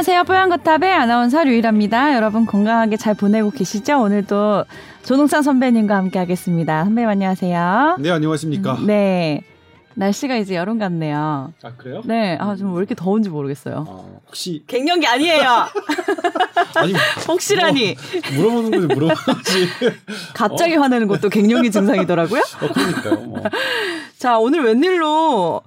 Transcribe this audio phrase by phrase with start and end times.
[0.00, 0.24] 안녕하세요.
[0.24, 2.14] 뽀얀거탑의 아나운서 류일합니다.
[2.14, 4.00] 여러분 건강하게 잘 보내고 계시죠?
[4.00, 4.64] 오늘도
[5.04, 6.84] 조동찬 선배님과 함께 하겠습니다.
[6.84, 7.98] 선배님 안녕하세요.
[8.00, 8.76] 네, 안녕하십니까.
[8.76, 9.42] 음, 네.
[9.92, 11.52] 날씨가 이제 여름 같네요.
[11.62, 12.00] 아, 그래요?
[12.06, 12.38] 네.
[12.40, 13.84] 아, 좀 왜 이렇게 더운지 모르겠어요.
[13.86, 15.66] 아, 혹시 갱년기 아니에요.
[16.76, 16.94] 아니
[17.28, 17.94] 혹시라니.
[18.36, 19.68] 뭐, 물어 보는 거지 물어보지.
[20.32, 22.40] 갑자기 화내는 것도 갱년기 증상이더라고요.
[22.40, 23.14] 어, 그러니까요.
[23.36, 23.42] 어.
[24.16, 25.60] 자, 오늘 웬일로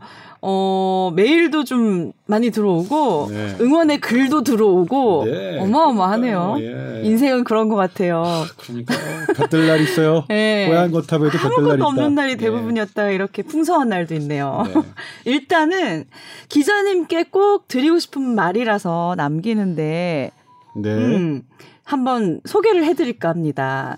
[0.45, 3.55] 어, 메일도 좀 많이 들어오고 네.
[3.61, 6.57] 응원의 글도 들어오고 네, 어마어마하네요.
[6.59, 7.01] 예.
[7.05, 8.25] 인생은 그런 것 같아요.
[8.57, 8.93] 그러니까
[9.37, 10.25] 볕들 날 있어요.
[10.27, 10.67] 네.
[10.67, 11.55] 고향 거탑에도 볕들 날 있다.
[11.61, 12.35] 아무것도 없는 날이 예.
[12.35, 14.65] 대부분이었다 이렇게 풍성한 날도 있네요.
[14.67, 14.81] 네.
[15.31, 16.03] 일단은
[16.49, 20.31] 기자님께 꼭 드리고 싶은 말이라서 남기는데
[20.75, 20.89] 네.
[20.89, 21.43] 음,
[21.85, 23.97] 한번 소개를 해드릴까 합니다.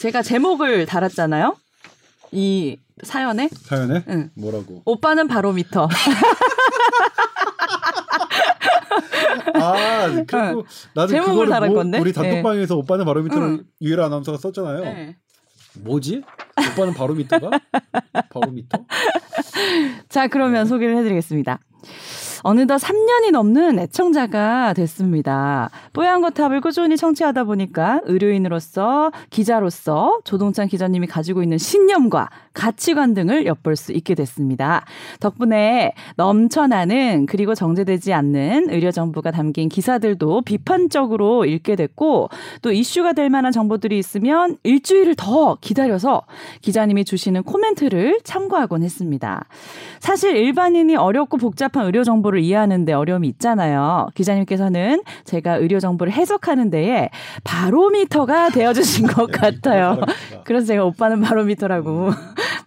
[0.00, 1.54] 제가 제목을 달았잖아요.
[2.32, 4.30] 이 사연에 사연에 응.
[4.36, 4.82] 뭐라고?
[4.84, 5.88] 오빠는 바로미터.
[9.54, 11.98] 아, 그리고 나도 제목을 달은 뭐, 건데?
[11.98, 13.64] 우리 단톡방에서 오빠는 바로 밑으로 응.
[13.80, 14.80] 유일 아나운서가 썼잖아요.
[14.80, 15.16] 네.
[15.80, 16.22] 뭐지?
[16.72, 17.50] 오빠는 바로 밑터가?
[18.30, 18.78] 바로 밑터?
[20.08, 21.58] 자, 그러면 소개를 해드리겠습니다.
[22.44, 25.70] 어느덧 3년이 넘는 애청자가 됐습니다.
[25.92, 33.76] 뽀얀 거탑을 꾸준히 청취하다 보니까 의료인으로서 기자로서 조동찬 기자님이 가지고 있는 신념과 가치관 등을 엿볼
[33.76, 34.84] 수 있게 됐습니다.
[35.20, 42.28] 덕분에 넘쳐나는 그리고 정제되지 않는 의료 정보가 담긴 기사들도 비판적으로 읽게 됐고
[42.62, 46.22] 또 이슈가 될 만한 정보들이 있으면 일주일을 더 기다려서
[46.60, 49.44] 기자님이 주시는 코멘트를 참고하곤 했습니다.
[50.00, 54.08] 사실 일반인이 어렵고 복잡한 의료 정보를 이해하는데 어려움이 있잖아요.
[54.14, 57.08] 기자님께서는 제가 의료 정보를 해석하는 데에
[57.44, 59.96] 바로미터가 되어주신 것 같아요.
[60.00, 60.42] 바로미터가.
[60.44, 62.10] 그래서 제가 오빠는 바로미터라고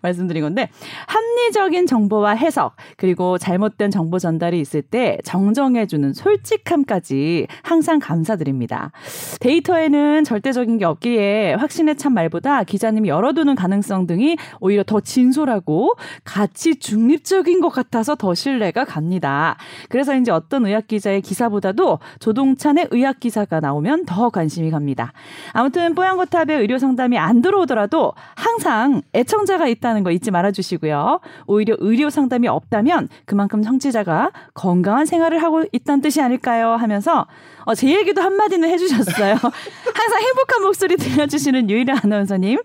[0.06, 0.70] 말씀드린 건데
[1.08, 8.92] 합리적인 정보와 해석 그리고 잘못된 정보 전달이 있을 때 정정해주는 솔직함까지 항상 감사드립니다.
[9.40, 16.80] 데이터에는 절대적인 게 없기에 확신에 찬 말보다 기자님이 열어두는 가능성 등이 오히려 더 진솔하고 가치
[16.80, 19.58] 중립적인 것 같아서 더 신뢰가 갑니다.
[19.90, 25.14] 그래서 이제 어떤 의학 기자의 기사보다도 조동찬의 의학 기사가 나오면 더 관심이 갑니다.
[25.54, 31.20] 아무튼 뽀얀거탑의 의료 상담이 안 들어오더라도 항상 애청자가 있다는 거 잊지 말아 주시고요.
[31.48, 36.72] 오히려 의료 상담이 없다면 그만큼 청취자가 건강한 생활을 하고 있다는 뜻이 아닐까요?
[36.72, 37.26] 하면서
[37.66, 39.34] 어, 제 얘기도 한마디는 해주셨어요.
[39.36, 42.60] 항상 행복한 목소리 들려주시는 유일한 아나운서님.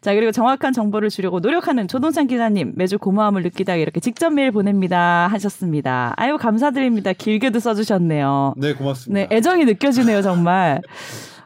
[0.00, 5.28] 자, 그리고 정확한 정보를 주려고 노력하는 조동찬 기자님, 매주 고마움을 느끼다 이렇게 직접 메일 보냅니다.
[5.30, 6.14] 하셨습니다.
[6.16, 7.12] 아유, 감사드립니다.
[7.12, 8.54] 길게도 써주셨네요.
[8.56, 9.28] 네, 고맙습니다.
[9.28, 10.80] 네, 애정이 느껴지네요, 정말.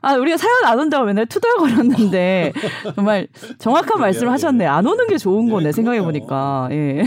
[0.04, 2.52] 아, 우리가 사연 안 온다고 맨날 투덜거렸는데,
[2.94, 3.26] 정말
[3.58, 4.70] 정확한 말씀을 하셨네요.
[4.70, 5.72] 안 오는 게 좋은 네, 거네, 그럼요.
[5.72, 6.68] 생각해 보니까.
[6.72, 6.76] 예.
[7.02, 7.04] 네.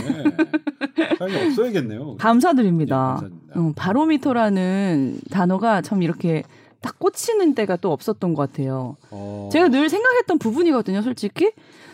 [1.18, 2.16] 사연이 없어야겠네요.
[2.19, 3.19] 감사드립니다.
[3.22, 3.59] 네, 감사합니다.
[3.59, 6.44] 음, 바로미터라는 단어가 참 이렇게
[6.81, 8.96] 딱 꽂히는 때가 또 없었던 것 같아요.
[9.12, 9.50] 어.
[9.52, 11.52] 제가 늘 생각했던 부분이거든요, 솔직히.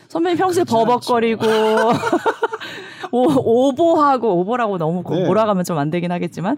[0.10, 1.42] 선배님 평소에 버벅거리고
[3.12, 3.24] 오,
[3.70, 5.26] 오보하고 오보라고 너무 네.
[5.26, 6.58] 몰아가면 좀 안 되긴 하겠지만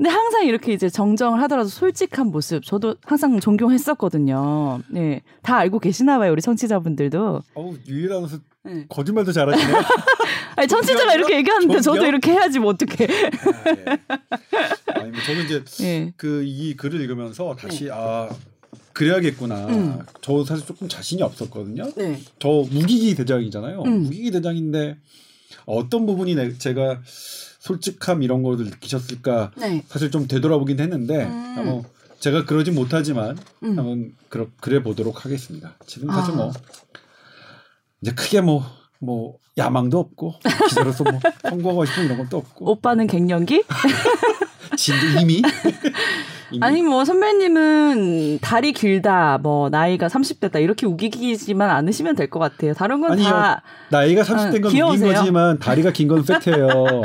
[0.00, 4.80] 근데 항상 이렇게 이제 정정을 하더라도 솔직한 모습 저도 항상 존경했었거든요.
[4.88, 5.20] 네.
[5.42, 7.42] 다 알고 계시나 봐요, 우리 청취자분들도.
[7.52, 8.86] 어우, 유일 아나운서 네.
[8.88, 9.72] 거짓말도 잘하시네.
[10.56, 12.06] 아니, 청취자가 이렇게 얘기하는데 저도?
[12.06, 13.04] 이렇게 해야지 뭐 어떡해.
[13.04, 15.00] 아, 예.
[15.00, 16.12] 아니, 뭐 저는 이제 예.
[16.16, 18.30] 그이 글을 읽으면서 다시 아
[18.94, 19.66] 그래야겠구나.
[19.66, 19.98] 음.
[20.22, 21.92] 저 사실 조금 자신이 없었거든요.
[21.98, 22.18] 네.
[22.38, 23.82] 저 무기기 대장이잖아요.
[23.82, 24.04] 음.
[24.04, 24.96] 무기기 대장인데
[25.66, 27.02] 어떤 부분이 내, 제가
[27.60, 29.84] 솔직함 이런 거를 느끼셨을까 네.
[29.86, 31.64] 사실 좀 되돌아보긴 했는데 음.
[31.64, 31.84] 뭐
[32.18, 33.78] 제가 그러진 못하지만 음.
[33.78, 35.76] 한번 그러, 그래 보도록 하겠습니다.
[35.86, 36.36] 지금 사실 아.
[36.36, 36.52] 뭐
[38.02, 40.34] 이제 크게 뭐뭐 야망도 없고
[40.68, 43.64] 기자로서 뭐 성공하고 싶은 이런 것도 없고 오빠는 갱년기?
[44.76, 45.42] 진도 이미 이미
[46.60, 52.74] 아니 뭐 선배님은 다리 길다 뭐 나이가 30대다 이렇게 우기기지만 않으시면 될 것 같아요.
[52.74, 53.16] 다른 건.
[53.18, 55.12] 다 나이가 30대인 건 웃긴 귀여우세요?
[55.14, 57.02] 거지만 다리가 긴 건 팩트예요.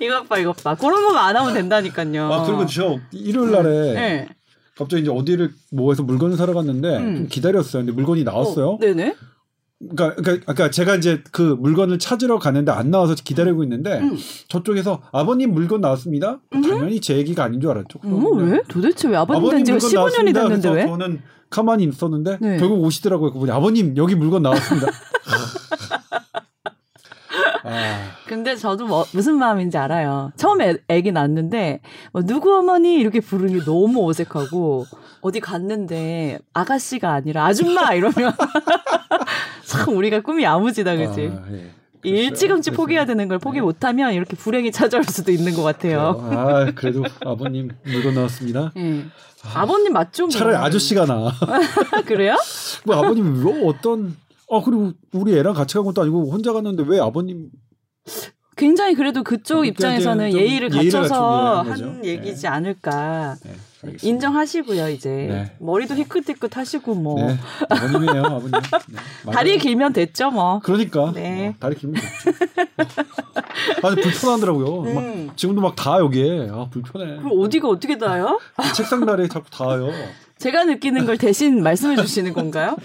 [0.00, 2.32] 이것 봐 이것 봐 그런 거만 안 하면 된다니까요.
[2.32, 4.28] 아 그리고 저 일요일 날에 네.
[4.76, 7.16] 갑자기 이제 어디를 뭐해서 물건을 사러 갔는데 음.
[7.16, 7.82] 좀 기다렸어요.
[7.84, 8.68] 근데 물건이 나왔어요.
[8.70, 9.14] 어, 네네.
[9.80, 14.16] 그러니까, 그러니까, 그러니까 제가 이제 그 물건을 찾으러 가는데 안 나와서 기다리고 있는데 음.
[14.48, 16.40] 저쪽에서 아버님 물건 나왔습니다.
[16.54, 16.62] 음.
[16.62, 18.00] 당연히 제 얘기가 아닌 줄 알았죠.
[18.04, 18.60] 어머 왜?
[18.68, 20.48] 도대체 왜 아버님 아버님 된 지가 물건 15년이 나왔습니다.
[20.48, 20.86] 됐는데 왜?
[20.86, 22.56] 저는 가만히 있었는데 네.
[22.58, 23.32] 결국 오시더라고요.
[23.32, 24.88] 그분이 아버님 여기 물건 나왔습니다.
[27.64, 30.32] 아, 근데 저도 뭐, 무슨 마음인지 알아요.
[30.36, 31.80] 처음에 애기 낳았는데
[32.12, 34.86] 뭐 누구 어머니 이렇게 부르는 게 너무 어색하고
[35.20, 38.32] 어디 갔는데 아가씨가 아니라 아줌마 이러면
[39.68, 41.30] 참 우리가 꿈이 야무지다 그지?
[41.34, 41.70] 아, 예.
[42.04, 43.60] 일찌감치 그래서- 포기해야 되는 걸 포기 네.
[43.62, 46.18] 못하면 이렇게 불행이 찾아올 수도 있는 것 같아요.
[46.30, 48.72] 아 그래도 아버님 물건 나왔습니다.
[48.76, 49.04] 예.
[49.54, 50.28] 아버님 맞죠?
[50.28, 50.64] 차라리 뭐.
[50.66, 51.32] 아저씨가 나.
[52.06, 52.36] 그래요?
[52.84, 54.16] 뭐 아버님이 왜 어떤
[54.50, 57.50] 아 그리고 우리 애랑 같이 간 것도 아니고 혼자 갔는데 왜 아버님
[58.58, 62.00] 굉장히 그래도 그쪽 입장에서는 좀 예의를 갖춰서 한 거죠.
[62.04, 63.36] 얘기지 않을까.
[63.44, 63.52] 네.
[64.02, 65.08] 인정하시고요, 이제.
[65.08, 65.52] 네.
[65.60, 67.24] 머리도 희끗희끗 하시고 뭐.
[67.24, 67.38] 네,
[67.68, 68.50] 아버님이에요 아버님.
[68.50, 69.30] 네.
[69.32, 70.58] 다리 길면 됐죠, 뭐.
[70.58, 71.50] 그러니까 네.
[71.50, 72.36] 어, 다리 길면 좋죠.
[73.86, 74.82] 아니 불편하더라고요.
[74.82, 75.26] 음.
[75.26, 77.18] 막 지금도 막 닿아 여기에 아 불편해.
[77.18, 78.40] 그럼 어디가 어떻게 닿아요?
[78.60, 79.90] 이 책상 다리에 자꾸 닿아요.
[80.38, 82.76] 제가 느끼는 걸 대신 말씀해 주시는 건가요?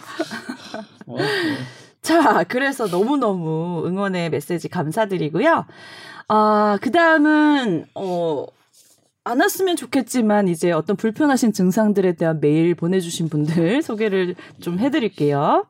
[1.08, 1.58] 어, 네.
[2.04, 5.66] 자, 그래서 너무너무 응원의 메시지 감사드리고요.
[6.28, 8.46] 아, 그 다음은, 어,
[9.24, 15.66] 안 왔으면 좋겠지만, 이제 어떤 불편하신 증상들에 대한 메일 보내주신 분들 소개를 좀 해드릴게요.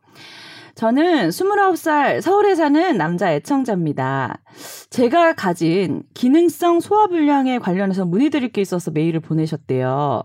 [0.73, 4.41] 저는 29살 서울에 사는 남자 애청자입니다.
[4.89, 10.23] 제가 가진 기능성 소화불량에 관련해서 문의드릴 게 있어서 메일을 보내셨대요.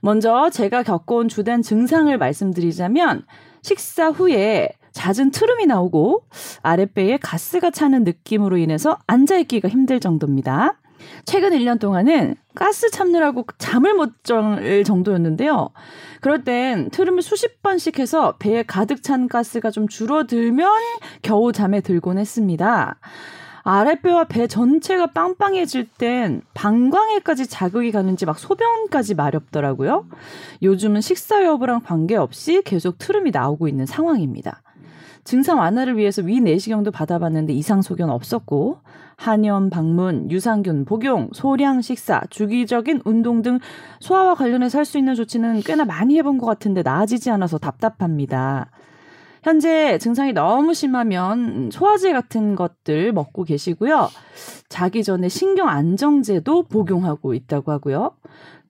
[0.00, 3.26] 먼저 제가 겪어온 주된 증상을 말씀드리자면
[3.60, 6.24] 식사 후에 잦은 트름이 나오고
[6.62, 10.78] 아랫배에 가스가 차는 느낌으로 인해서 앉아있기가 힘들 정도입니다.
[11.26, 15.70] 최근 1년 동안은 가스 참느라고 잠을 못 잘 정도였는데요.
[16.22, 20.66] 그럴 땐 트름을 수십 번씩 해서 배에 가득 찬 가스가 좀 줄어들면
[21.20, 22.96] 겨우 잠에 들곤 했습니다.
[23.64, 30.06] 아랫배와 배 전체가 빵빵해질 땐 방광에까지 자극이 가는지 막 소변까지 마렵더라고요.
[30.62, 34.62] 요즘은 식사 여부랑 관계없이 계속 트름이 나오고 있는 상황입니다.
[35.24, 38.78] 증상 완화를 위해서 위 내시경도 받아봤는데 이상 소견 없었고
[39.16, 43.58] 한염 방문, 유산균 복용, 소량 식사, 주기적인 운동 등
[44.00, 48.70] 소화와 관련해서 할 수 있는 조치는 꽤나 많이 해본 것 같은데 나아지지 않아서 답답합니다.
[49.42, 54.08] 현재 증상이 너무 심하면 소화제 같은 것들 먹고 계시고요.
[54.68, 58.12] 자기 전에 신경 안정제도 복용하고 있다고 하고요.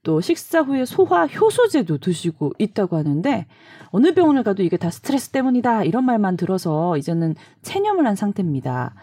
[0.05, 3.47] 또 식사 후에 소화 효소제도 드시고 있다고 하는데
[3.91, 8.95] 어느 병원을 가도 이게 다 스트레스 때문이다 이런 말만 들어서 이제는 체념을 한 상태입니다.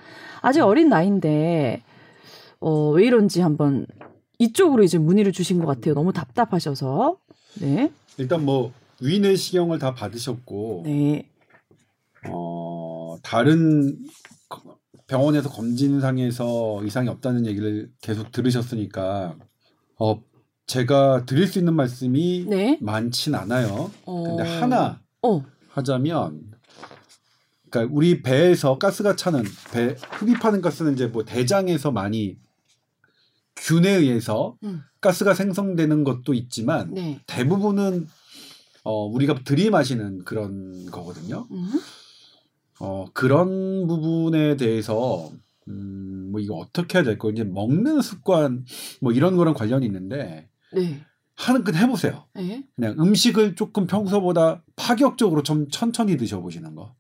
[0.42, 1.82] 아직 어린 나이인데
[2.60, 3.88] 어, 왜 이런지 한번
[4.38, 5.96] 이쪽으로 이제 문의를 주신 것 같아요.
[5.96, 7.18] 너무 답답하셔서
[7.60, 8.72] 네, 일단 뭐
[9.02, 11.28] 위내시경을 다 받으셨고 네,
[12.30, 13.98] 어, 다른
[14.50, 14.78] 거-
[15.08, 19.36] 병원에서 검진상에서 이상이 없다는 얘기를 계속 들으셨으니까
[20.00, 20.22] 어,
[20.72, 22.78] 제가 드릴 수 있는 말씀이 네.
[22.80, 23.92] 많진 않아요.
[24.06, 26.44] 어, 근데 하나 어, 하자면
[27.70, 32.38] 그러니까 우리 배에서 가스가 차는 배 흡입하는 가스는 이제 뭐 대장에서 많이
[33.58, 34.82] 균에 의해서 음.
[35.02, 38.08] 가스가 생성되는 것도 있지만 네, 대부분은
[38.86, 41.48] 어, 우리가 들이마시는 그런 거거든요.
[41.52, 41.70] 음,
[42.80, 45.30] 어, 그런 부분에 대해서
[45.68, 48.64] 음, 뭐 이거 어떻게 해야 될거 이제 먹는 습관
[49.02, 51.02] 뭐 이런 거랑 관련이 있는데 네,
[51.36, 52.26] 하는 건 해보세요.
[52.36, 52.64] 네.
[52.76, 56.96] 그냥 음식을 조금 평소보다 파격적으로 좀 천천히 드셔보시는 거.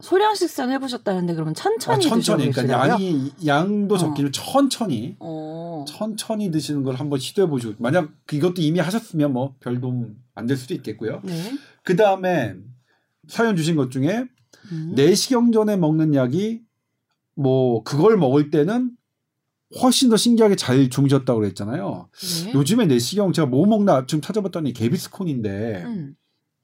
[0.00, 2.50] 소량 식사는 해보셨다는데 그러면 아, 천천히 천천히.
[2.50, 2.88] 그러니까?
[2.88, 3.98] 양이 양도 어.
[3.98, 9.80] 적기를 천천히 어, 천천히 드시는 걸 한번 시도해 보시고 만약 이것도 이미 하셨으면 뭐 별
[9.80, 11.20] 도움 안될 수도 있겠고요.
[11.22, 11.52] 네,
[11.84, 12.56] 그 다음에
[13.28, 14.24] 사연 주신 것 중에
[14.72, 14.92] 음.
[14.96, 16.62] 내시경 전에 먹는 약이
[17.36, 18.90] 뭐 그걸 먹을 때는
[19.80, 22.08] 훨씬 더 신기하게 잘 주무셨다고 그랬잖아요.
[22.44, 22.52] 네.
[22.54, 26.14] 요즘에 내시경 제가 뭐 먹나 지금 찾아봤더니 개비스콘인데 음.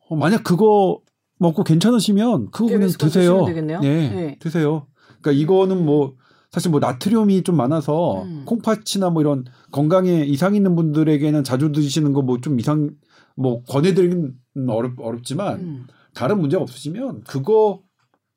[0.09, 1.01] 어, 만약 그거
[1.39, 3.45] 먹고 괜찮으시면 그거 그냥 드세요.
[3.47, 3.81] 되겠네요.
[3.81, 4.37] 네, 네.
[4.41, 4.87] 드세요.
[5.21, 6.15] 그러니까 이거는 뭐
[6.51, 8.45] 사실 뭐 나트륨이 좀 많아서 음.
[8.47, 12.91] 콩팥이나 뭐 이런 건강에 이상 있는 분들에게는 자주 드시는 거 뭐 좀 이상
[13.37, 14.35] 뭐 권해드리긴
[14.69, 15.87] 어렵 어렵지만 음.
[16.15, 17.83] 다른 문제가 없으시면 그거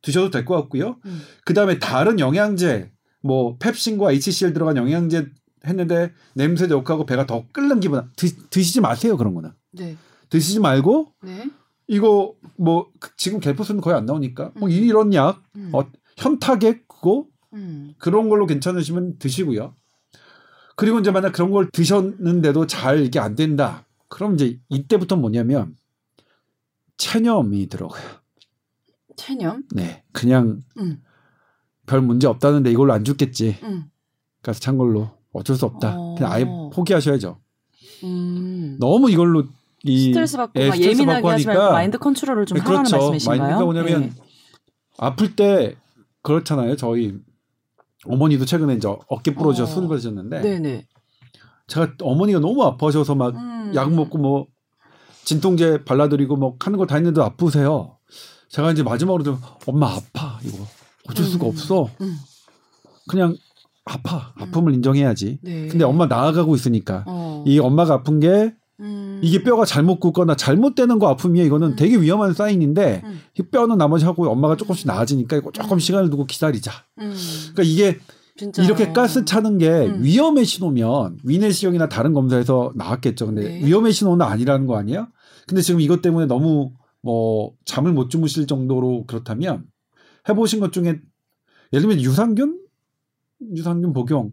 [0.04, 0.98] 드셔도 될 것 같고요.
[1.06, 1.22] 음.
[1.46, 2.91] 그 다음에 다른 영양제,
[3.22, 5.28] 뭐 펩신과 HCl 들어간 영양제
[5.66, 9.96] 했는데 냄새도 역하고 배가 더 끓는 기분 드, 드시지 마세요 그런 거는 네,
[10.30, 11.50] 드시지 말고 네.
[11.88, 14.72] 이거 뭐 그- 지금 갤포스는 거의 안 나오니까 뭐 음.
[14.72, 15.70] 이런 약 음.
[15.74, 15.84] 어,
[16.18, 17.94] 현타액 그거 음.
[17.98, 19.76] 그런 걸로 괜찮으시면 드시고요.
[20.76, 23.86] 그리고 이제 만약 그런 걸 드셨는데도 잘 이게 안 된다.
[24.08, 25.76] 그럼 이제 이때부터 뭐냐면
[26.98, 28.04] 체념이 들어가요.
[29.16, 29.64] 체념.
[29.76, 31.02] 네, 그냥 음.
[31.86, 33.58] 별 문제 없다는데 이걸로 안 죽겠지.
[33.64, 33.86] 음.
[34.42, 35.96] 가서 찬 걸로 어쩔 수 없다.
[35.98, 36.16] 어.
[36.16, 37.38] 그냥 아예 포기하셔야죠.
[38.04, 38.78] 음.
[38.80, 39.46] 너무 이걸로
[39.84, 42.84] 이 스트레스 받고 예, 막 스트레스 예민하게 받고 하지 말고 마인드 컨트롤을 좀 네, 하라는
[42.84, 42.98] 그렇죠.
[42.98, 43.40] 말씀이신가요?
[43.40, 44.12] 마인드가 뭐냐면 네.
[44.98, 45.76] 아플 때
[46.22, 46.76] 그렇잖아요.
[46.76, 47.16] 저희
[48.06, 49.66] 어머니도 최근에 이제 어깨 부러져 어.
[49.66, 50.88] 수술 받으셨는데 네네.
[51.68, 53.96] 제가 어머니가 너무 아파하셔서 막약 음.
[53.96, 54.48] 먹고 뭐
[55.24, 57.98] 진통제 발라드리고 뭐 하는 거다 했는데 아프세요.
[58.50, 60.66] 제가 이제 마지막으로 좀 엄마 아파 이거
[61.12, 61.50] 어쩔 수가 음.
[61.50, 61.90] 없어.
[62.02, 62.16] 음.
[63.08, 63.36] 그냥
[63.86, 64.34] 아파.
[64.38, 65.40] 아픔을 인정해야지.
[65.42, 65.68] 네.
[65.68, 67.44] 근데 엄마 나아가고 있으니까 어.
[67.46, 69.20] 이 엄마가 아픈 게 음.
[69.24, 71.44] 이게 뼈가 잘못 굳거나 잘못되는 거 아픔이야.
[71.44, 71.76] 이거는 음.
[71.76, 73.22] 되게 위험한 사인인데 음.
[73.38, 75.80] 이 뼈는 나머지 하고 엄마가 조금씩 나아지니까 이거 조금 음.
[75.80, 76.72] 시간을 두고 기다리자.
[77.00, 77.14] 음.
[77.54, 78.00] 그러니까 이게
[78.38, 80.04] 진짜 이렇게 가스 차는 게 음.
[80.04, 83.28] 위험의 신호면 위내시경이나 다른 검사에서 나왔겠죠.
[83.28, 83.66] 근데 네.
[83.66, 85.08] 위험의 신호는 아니라는 거 아니에요?
[85.48, 86.72] 근데 지금 이것 때문에 너무
[87.04, 89.66] 뭐 잠을 못 주무실 정도로 그렇다면
[90.30, 91.00] 해보신 것 중에
[91.74, 92.60] 예를 들면 유산균,
[93.56, 94.32] 유산균 복용,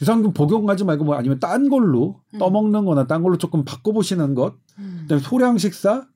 [0.00, 2.38] 유산균 복용하지 말고 뭐 아니면 딴 걸로 음.
[2.38, 4.56] 떠먹는거나 딴 걸로 조금 바꿔보시는 것.
[4.78, 5.00] 음.
[5.02, 6.06] 그다음에 소량 식사,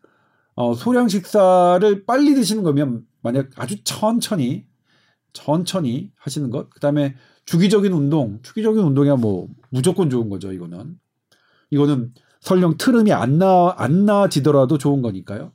[0.54, 4.66] 어 소량 식사를 빨리 드시는 거면 만약 아주 천천히
[5.33, 6.71] 천천히 하시는 것.
[6.71, 10.52] 그다음에 주기적인 운동, 주기적인 운동이야 뭐 무조건 좋은 거죠.
[10.52, 10.99] 이거는
[11.71, 15.52] 이거는 설령 트름이 안 나 안 나지더라도 좋은 거니까요.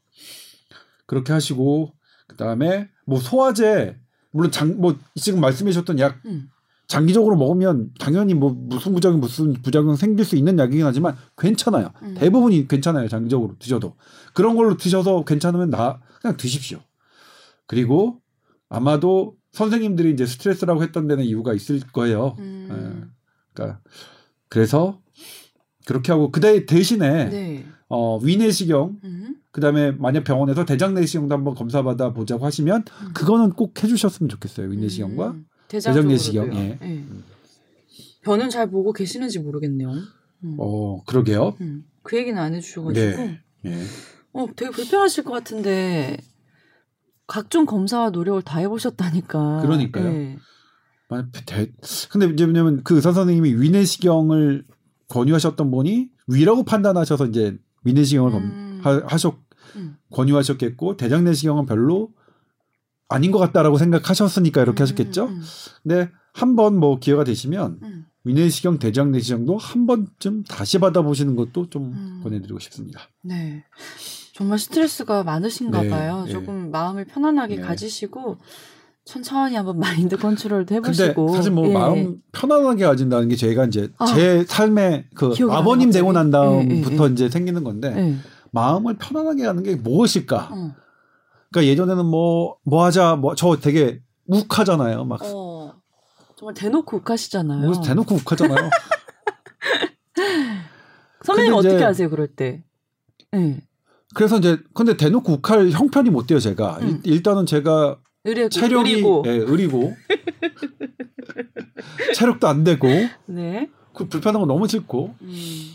[1.06, 1.94] 그렇게 하시고
[2.30, 3.98] 그다음에 뭐 소화제
[4.32, 6.50] 물론 장 뭐 지금 말씀해 주셨던 약 음.
[6.88, 11.92] 장기적으로 먹으면 당연히 뭐 무슨 부작용 무슨 부작용 생길 수 있는 약이긴 하지만 괜찮아요.
[12.02, 12.16] 음.
[12.18, 13.08] 대부분이 괜찮아요.
[13.08, 13.96] 장기적으로 드셔도
[14.34, 16.80] 그런 걸로 드셔서 괜찮으면 나 그냥 드십시오.
[17.68, 18.20] 그리고
[18.70, 22.36] 아마도 선생님들이 이제 스트레스라고 했던 데는 이유가 있을 거예요.
[22.40, 22.68] 음.
[22.72, 23.10] 예.
[23.54, 23.82] 그러니까
[24.48, 25.00] 그래서
[25.86, 27.66] 그렇게 하고 그대 대신에 네.
[27.88, 29.36] 어 위내시경 음.
[29.60, 33.14] 그다음에 만약 병원에서 대장 내시경도 한번 검사 받아 보자고 하시면 음.
[33.14, 34.68] 그거는 꼭 해주셨으면 좋겠어요.
[34.70, 35.46] 위내시경과 음.
[35.68, 36.18] 대장적으로도요.
[36.18, 36.80] 대장내시경, 예.
[36.82, 37.04] 예.
[38.24, 39.92] 변은 잘 보고 계시는지 모르겠네요.
[40.44, 40.56] 음.
[40.60, 41.56] 어 그러게요.
[41.62, 41.84] 음.
[42.04, 43.40] 그 얘기는 안 해주셔가지고 네.
[43.66, 43.84] 예.
[44.34, 46.18] 어, 되게 불편하실 것 같은데
[47.28, 49.62] 각종 검사와 노력을 다 해보셨다니까.
[49.62, 50.38] 그러니까요.
[51.46, 51.72] 대,
[52.12, 54.66] 근데 이제 왜냐면 그 의사 선생님이 위내시경을
[55.10, 58.80] 권유하셨던 분이 위라고 판단하셔서 이제 위내시경을 검- 음.
[58.84, 59.36] 하, 하셨
[59.76, 59.98] 음.
[60.12, 62.10] 권유하셨겠고 대장 내시경은 별로
[63.08, 65.26] 아닌 것 같다라고 생각하셨으니까 이렇게 하셨겠죠.
[65.26, 65.42] 음,
[65.84, 71.70] 근데 한 번 뭐 기회가 되시면 음, 위내시경, 대장 내시경도 한 번쯤 다시 받아보시는 것도
[71.70, 72.22] 좀 음.
[72.24, 73.02] 권해드리고 싶습니다.
[73.24, 73.64] 네.
[74.36, 76.24] 정말 스트레스가 많으신가 네, 봐요.
[76.26, 76.32] 네.
[76.32, 77.62] 조금 마음을 편안하게 네.
[77.62, 78.38] 가지시고
[79.06, 81.36] 천천히 한번 마인드 컨트롤도 근데 해보시고.
[81.36, 81.74] 사실 뭐 예.
[81.74, 84.06] 마음 편안하게 가진다는 게 제가 이제 아.
[84.06, 86.28] 제 삶의 그 아버님 되고 난.
[86.28, 86.32] 예, 예,
[86.82, 87.12] 다음부터 예.
[87.14, 88.16] 이제 생기는 건데 예.
[88.52, 90.50] 마음을 편안하게 하는 게 무엇일까?
[90.52, 90.76] 어.
[91.52, 95.06] 그러니까 예전에는 뭐 뭐 하자 뭐 저 되게 욱하잖아요.
[95.06, 95.74] 막 어.
[96.38, 97.62] 정말 대놓고 욱하시잖아요.
[97.62, 98.70] 그래서 대놓고 욱하잖아요.
[101.26, 102.64] 선배님 근데 이제- 어떻게 하세요, 그럴 때?
[103.36, 103.62] 예.
[104.16, 106.40] 그래서 이제 근데 대놓고 욱할 형편이 못 돼요.
[106.40, 107.02] 제가 음.
[107.04, 109.24] 일, 단은 제가 의뢰, 체력이 의리고.
[109.28, 109.94] 예, 의리고
[112.16, 112.88] 체력도 안 되고
[113.28, 113.70] 네.
[113.94, 115.72] 그 불편한 거 너무 싫고 음.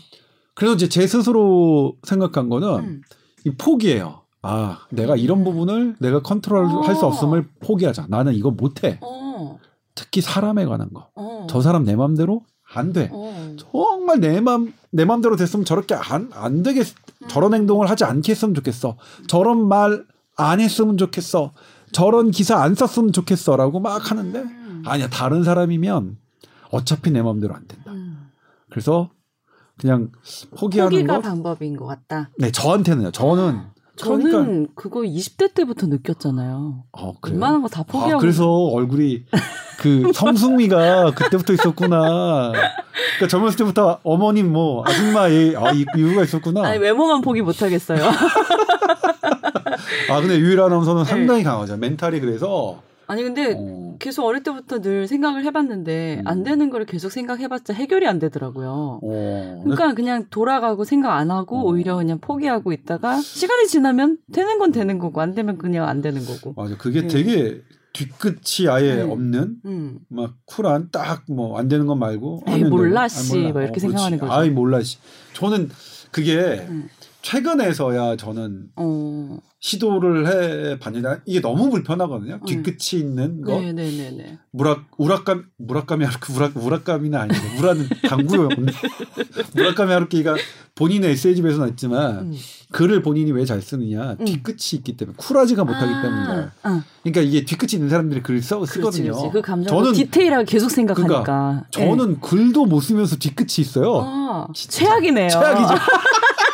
[0.55, 3.01] 그래서 이제 제 스스로 생각한 거는 음.
[3.45, 4.21] 이 포기예요.
[4.41, 7.09] 아, 내가 이런 부분을 내가 컨트롤할 수 어.
[7.09, 8.07] 없음을 포기하자.
[8.09, 8.99] 나는 이거 못해.
[9.01, 9.59] 어.
[9.95, 11.09] 특히 사람에 관한 거.
[11.15, 11.47] 어.
[11.49, 12.43] 저 사람 내 맘대로
[12.73, 13.09] 안 돼.
[13.11, 13.55] 어.
[13.57, 16.87] 정말 내 맘, 내 맘대로 됐으면 저렇게 안, 안 되겠,
[17.27, 17.59] 저런 음.
[17.59, 18.97] 행동을 하지 않겠으면 좋겠어.
[19.27, 20.05] 저런 말
[20.37, 21.53] 안 했으면 좋겠어.
[21.91, 23.55] 저런 기사 안 썼으면 좋겠어.
[23.55, 24.83] 라고 막 하는데, 음.
[24.85, 26.17] 아니야, 다른 사람이면
[26.71, 27.91] 어차피 내 맘대로 안 된다.
[27.91, 28.29] 음.
[28.69, 29.09] 그래서
[29.79, 30.09] 그냥
[30.57, 31.21] 포기하는 포기가 것.
[31.21, 32.29] 방법인 것 같다.
[32.37, 33.11] 네, 저한테는요.
[33.11, 33.59] 저는.
[33.97, 36.83] 저는 그러니까, 그거 20대 때부터 느꼈잖아요.
[36.91, 37.35] 어, 그래요?
[37.35, 38.15] 웬만한 거 다 포기하고.
[38.15, 39.23] 아, 그래서 얼굴이
[39.79, 42.51] 그 성숙미가 그때부터 있었구나.
[42.51, 46.65] 그러니까 젊었을 때부터 어머님 뭐 아줌마의 아, 이 이유가 있었구나.
[46.67, 48.03] 아니 외모만 포기 못 하겠어요.
[50.09, 51.09] 아 근데 유일 아나운서는 네.
[51.09, 51.77] 상당히 강하죠.
[51.77, 56.27] 멘탈이 그래서 아니 근데 어, 계속 어릴 때부터 늘 생각을 해봤는데 음.
[56.27, 58.99] 안 되는 거를 계속 생각해봤자 해결이 안 되더라고요.
[59.03, 61.63] 어, 그러니까 그냥 돌아가고 생각 안 하고 어.
[61.71, 66.25] 오히려 그냥 포기하고 있다가 시간이 지나면 되는 건 되는 거고 안 되면 그냥 안 되는
[66.25, 66.53] 거고.
[66.61, 66.75] 맞아.
[66.77, 67.07] 그게 네.
[67.07, 67.61] 되게
[67.93, 69.01] 뒤끝이 아예 네.
[69.03, 69.99] 없는 음.
[70.09, 73.21] 막 쿨한 딱 뭐 안 되는 건 말고 에이, 몰라, 되고.
[73.21, 73.33] 씨.
[73.35, 73.53] 아이, 몰라.
[73.53, 74.17] 뭐 이렇게 어, 생각하는.
[74.19, 74.33] 거죠.
[74.33, 74.97] 아이 몰라 씨.
[75.33, 75.69] 저는
[76.11, 76.89] 그게 음.
[77.25, 79.37] 최근에서야 저는 어.
[79.59, 82.39] 시도를 해 봤는데 이게 너무 불편하거든요.
[82.45, 83.57] 뒤끝이 있는 거.
[83.57, 83.63] 음.
[83.75, 84.37] 네네네네.
[84.51, 88.49] 무라 우라감 무라카미 하루키 우라 우라카미는 아닌데 무라는 당구요.
[89.55, 90.35] 무라카미 하루키가
[90.75, 92.33] 본인의 에세이집에서 나왔지만 음.
[92.71, 94.25] 글을 본인이 왜 잘 쓰느냐 음.
[94.25, 96.47] 뒤끝이 있기 때문에 쿨하지가 못하기 때문에.
[96.61, 99.11] 아, 그러니까 이게 뒤끝이 있는 사람들이 글을 써 그렇지, 쓰거든요.
[99.13, 99.29] 그렇지.
[99.33, 101.23] 그 감정을 저는 디테일하게 계속 생각하니까.
[101.23, 101.87] 그러니까 예.
[101.89, 103.99] 저는 글도 못 쓰면서 뒤끝이 있어요.
[104.03, 105.29] 아, 최악이네요.
[105.29, 105.73] 최악이죠.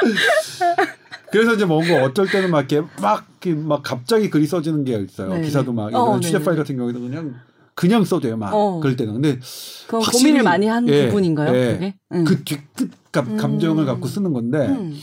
[1.32, 3.24] 그래서 이제 뭔가 어쩔 때는 막 이렇게 막,
[3.66, 5.28] 막 갑자기 글이 써지는 게 있어요.
[5.28, 5.42] 네네.
[5.44, 6.44] 기사도 막 어, 이런 취재 네네.
[6.44, 7.34] 파일 같은 경우에는 그냥
[7.74, 8.36] 그냥 써져요.
[8.36, 8.80] 막 어.
[8.80, 9.14] 그럴 때는.
[9.14, 9.38] 근데
[9.86, 11.54] 그럼 고민을 많이 한 예, 부분인가요?
[11.54, 11.72] 예.
[11.74, 11.94] 그게?
[12.12, 12.24] 응.
[12.24, 13.36] 그 뒤끝 감, 음.
[13.36, 14.98] 감정을 갖고 쓰는 건데 음.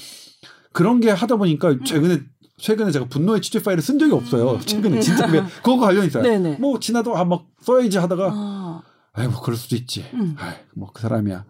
[0.74, 2.20] 그런 게 하다 보니까 최근에
[2.58, 4.52] 최근에 제가 분노의 취재 파일을 쓴 적이 없어요.
[4.52, 5.02] 음, 최근에 음.
[5.02, 6.24] 진짜 그게 그거 관련 있어요.
[6.24, 6.58] 네네.
[6.60, 8.82] 뭐 지나도 아 막 써야지 하다가 아,
[9.14, 10.06] 아이 뭐 그럴 수도 있지.
[10.14, 10.36] 음.
[10.38, 11.46] 아이 뭐 그 사람이야.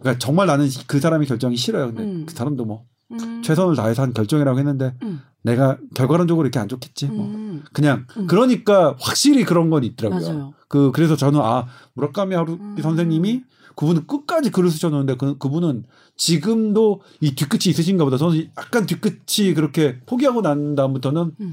[0.00, 1.86] 그러니까 정말 나는 그 사람의 결정이 싫어요.
[1.88, 2.24] 근데 음.
[2.26, 3.42] 그 사람도 뭐 음.
[3.42, 5.20] 최선을 다해서 한 결정이라고 했는데 음.
[5.42, 7.06] 내가 결과론적으로 이렇게 안 좋겠지.
[7.06, 7.64] 뭐 음.
[7.72, 8.26] 그냥 음.
[8.26, 10.28] 그러니까 확실히 그런 건 있더라고요.
[10.28, 10.54] 맞아요.
[10.68, 12.76] 그 그래서 저는 아 무라카미 하루키 음.
[12.80, 13.42] 선생님이
[13.74, 15.84] 그분은 끝까지 글을 쓰셨는데 그 그분은
[16.16, 18.16] 지금도 이 뒤끝이 있으신가 보다.
[18.16, 21.52] 저는 약간 뒤끝이 그렇게 포기하고 난 다음부터는 음.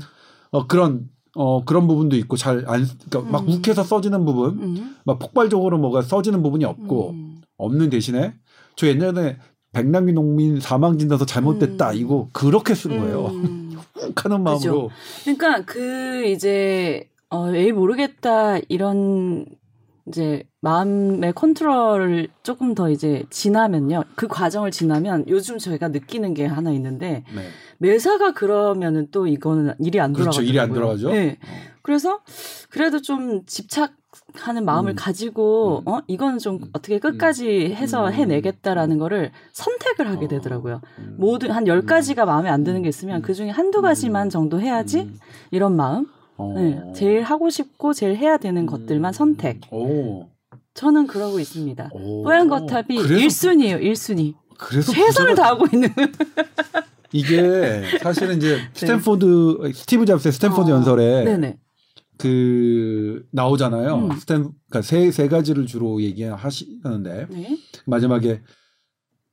[0.50, 3.54] 어 그런 어 그런 부분도 있고 잘안 그러니까 막 음.
[3.54, 4.96] 욱해서 써지는 부분, 음.
[5.06, 7.35] 막 폭발적으로 뭐가 써지는 부분이 없고 음.
[7.58, 8.34] 없는 대신에
[8.76, 9.38] 저 옛날에
[9.72, 11.96] 백남기 농민 사망 진단서 잘못됐다 음.
[11.96, 13.28] 이거 그렇게 쓴 거예요.
[13.28, 13.78] 음.
[13.98, 14.90] 욱 하는 마음으로.
[15.24, 19.46] 그러니까 그 이제 어, 에이 모르겠다 이런
[20.08, 24.04] 이제 마음의 컨트롤을 조금 더 이제 지나면요.
[24.16, 27.48] 그 과정을 지나면 요즘 저희가 느끼는 게 하나 있는데 네.
[27.80, 30.32] 매사가 그러면은 또 이거는 일이 안 그렇죠.
[30.32, 30.48] 돌아가요.
[30.50, 31.10] 일이 안 돌아가죠.
[31.10, 31.40] 네.
[31.82, 32.20] 그래서
[32.70, 34.96] 그래도 좀 집착하는 마음을 음.
[34.96, 35.88] 가지고 음.
[35.88, 36.70] 어 이거는 좀 음.
[36.74, 38.14] 어떻게 끝까지 해서 음.
[38.14, 40.28] 해내겠다라는 거를 선택을 하게 어.
[40.30, 40.82] 되더라고요.
[41.00, 41.16] 음.
[41.18, 43.22] 모든 한 열 가지가 마음에 안 드는 게 있으면 음.
[43.24, 44.30] 그 중에 한두 가지만 음.
[44.30, 45.18] 정도 해야지 음.
[45.50, 46.08] 이런 마음.
[46.38, 46.54] 어.
[46.56, 46.82] 네.
[46.96, 48.66] 제일 하고 싶고 제일 해야 되는 음.
[48.66, 49.62] 것들만 선택.
[49.72, 50.28] 오.
[50.74, 51.90] 저는 그러고 있습니다.
[51.94, 52.24] 오.
[52.24, 53.82] 뽀얀 거탑이 그래서- 1순위예요.
[53.82, 54.34] 1순위.
[54.58, 55.90] 그래서 최선을 부자가- 다하고 있는.
[57.14, 60.74] 이게 사실은 이제 스탠포드 스티브 잡스의 스탠포드 네.
[60.74, 60.76] 어.
[60.78, 61.58] 연설에 네네.
[62.18, 63.96] 그 나오잖아요.
[63.96, 64.12] 음.
[64.14, 67.58] 스탠 그러니까 세, 세 가지를 주로 얘기하시는데 네.
[67.86, 68.42] 마지막에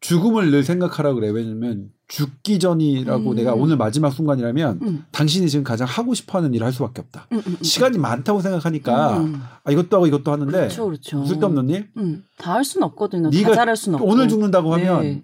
[0.00, 1.30] 죽음을 늘 생각하라 그래.
[1.30, 3.36] 왜냐면 죽기 전이라고 음.
[3.36, 5.04] 내가 오늘 마지막 순간이라면 음.
[5.12, 7.26] 당신이 지금 가장 하고 싶어하는 일을 할 수밖에 없다.
[7.32, 7.62] 음, 음, 음.
[7.62, 9.42] 시간이 많다고 생각하니까 음.
[9.64, 11.24] 아, 이것도 하고 이것도 하는데 그렇죠, 그렇죠.
[11.24, 11.88] 쓸데없는 일.
[11.96, 13.30] 음, 다할 수는 없거든요.
[13.30, 14.10] 네가 다 잘할 수는 없고.
[14.10, 15.22] 오늘 죽는다고 하면 네.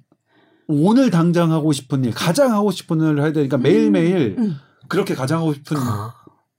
[0.67, 4.57] 오늘 당장 하고 싶은 일, 가장 하고 싶은 일을 해야 되니까 매일매일 음.
[4.89, 5.77] 그렇게 가장 하고 싶은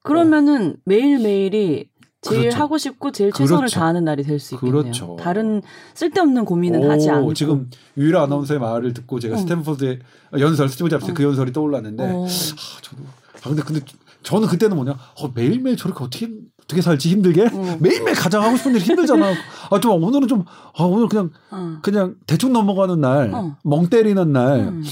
[0.04, 1.90] 그러면은 매일 매일이
[2.22, 2.58] 제일 그렇죠.
[2.58, 3.80] 하고 싶고 제일 최선을 그렇죠.
[3.80, 4.82] 다하는 날이 될 수 있겠네요.
[4.84, 5.18] 그렇죠.
[5.20, 5.62] 다른
[5.94, 7.34] 쓸데없는 고민은 오, 하지 않고.
[7.34, 9.38] 지금 유일한 아나운서의 말을 듣고 제가 어.
[9.40, 10.00] 스탠포드의
[10.38, 11.14] 연설 스티브 잡스 어.
[11.14, 12.26] 그 연설이 떠올랐는데 어.
[12.26, 13.04] 아, 저도
[13.44, 13.82] 아 근데 근데
[14.24, 16.30] 저는 그때는 뭐냐 어, 매일매일 저렇게 어떻게
[16.62, 17.78] 어떻게 살지 힘들게 어.
[17.80, 19.32] 매일매일 가장 하고 싶은 일 힘들잖아
[19.72, 20.44] 아 좀 오늘은 좀아
[20.84, 21.78] 오늘 그냥 어.
[21.82, 23.56] 그냥 대충 넘어가는 날 어.
[23.64, 24.84] 멍 때리는 날 음.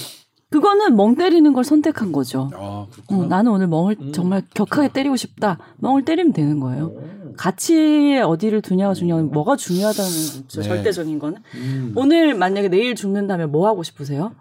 [0.50, 2.50] 그거는 멍 때리는 걸 선택한 거죠.
[2.54, 3.28] 아, 어, 그렇구나.
[3.28, 4.12] 나는 오늘 멍을 음.
[4.14, 5.58] 정말 격하게 때리고 싶다.
[5.78, 6.86] 멍을 때리면 되는 거예요.
[6.86, 7.34] 오.
[7.36, 10.62] 가치에 어디를 두냐가 중요한 뭐가 중요하다는 거죠.
[10.62, 10.68] 네.
[10.68, 11.40] 절대적인 거는.
[11.56, 11.94] 음.
[11.96, 14.32] 오늘 만약에 내일 죽는다면 뭐 하고 싶으세요?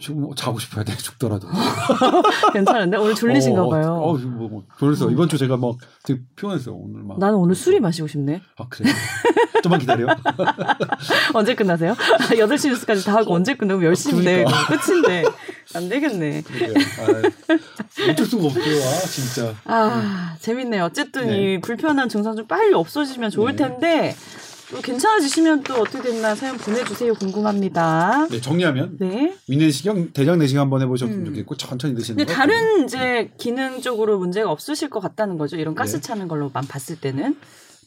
[0.00, 1.46] 지금 뭐 자고 싶어야 돼 죽더라도
[2.52, 3.92] 괜찮은데 오늘 졸리신가 어, 봐요.
[3.92, 7.54] 어, 어, 뭐, 뭐 졸렸어 이번 주 제가 막 되게 피곤했어요 오늘 막 나는 오늘
[7.54, 8.40] 술이 마시고 싶네.
[8.58, 8.90] 아 그래
[9.62, 10.08] 좀만 기다려
[11.34, 11.94] 언제 끝나세요?
[12.34, 14.66] 8시 뉴스까지 다 하고 언제 끝나고 10시인데 그러니까.
[14.66, 15.24] 끝인데
[15.74, 16.42] 안 되겠네.
[16.98, 20.84] 아, 어쩔 수가 없어요 아 진짜 아 재밌네요.
[20.84, 21.54] 어쨌든 네.
[21.54, 23.68] 이 불편한 증상 좀 빨리 없어지면 좋을 네.
[23.68, 27.14] 텐데 또 괜찮아지시면 또 어떻게 됐나 사연 보내주세요.
[27.14, 28.26] 궁금합니다.
[28.30, 29.34] 네, 정리하면 네.
[29.48, 31.24] 위내시경 대장 내시경 한번 해보셨으면 음.
[31.26, 35.56] 좋겠고 천천히 드시는 근데 거 다른 이제 기능적으로 문제가 없으실 것 같다는 거죠.
[35.56, 36.00] 이런 가스 네.
[36.00, 37.36] 차는 걸로만 봤을 때는.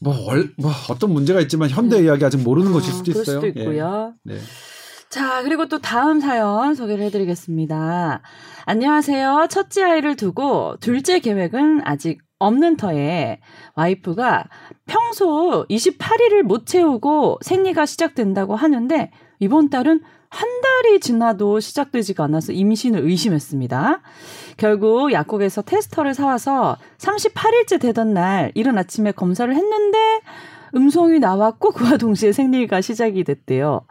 [0.01, 3.35] 뭐, 얼, 뭐 어떤 문제가 있지만 현대 의학이 아직 모르는 것일 수도 아, 그럴 있어요
[3.37, 4.13] 수도 있고요.
[4.27, 4.33] 예.
[4.33, 4.39] 네.
[5.09, 8.21] 자, 그리고 또 다음 사연 소개를 해드리겠습니다.
[8.65, 9.47] 안녕하세요.
[9.49, 13.39] 첫째 아이를 두고 둘째 계획은 아직 없는 터에
[13.75, 14.45] 와이프가
[14.85, 23.01] 평소 28일을 못 채우고 생리가 시작된다고 하는데 이번 달은 한 달이 지나도 시작되지가 않아서 임신을
[23.01, 24.01] 의심했습니다.
[24.57, 29.97] 결국 약국에서 테스터를 사와서 38일째 되던 날 이른 아침에 검사를 했는데
[30.75, 33.81] 음성이 나왔고 그와 동시에 생리가 시작이 됐대요.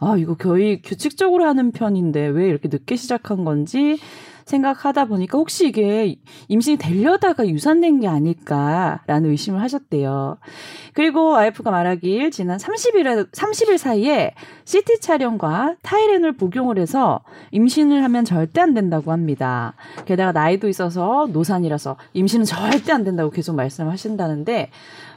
[0.00, 3.98] 아, 이거 거의 규칙적으로 하는 편인데 왜 이렇게 늦게 시작한 건지
[4.44, 6.16] 생각하다 보니까 혹시 이게
[6.48, 10.38] 임신이 되려다가 유산된 게 아닐까라는 의심을 하셨대요.
[10.92, 18.60] 그리고 와이프가 말하길 지난 30일, 30일 사이에 CT 촬영과 타이렌을 복용을 해서 임신을 하면 절대
[18.60, 19.74] 안 된다고 합니다.
[20.04, 24.70] 게다가 나이도 있어서 노산이라서 임신은 절대 안 된다고 계속 말씀하신다는데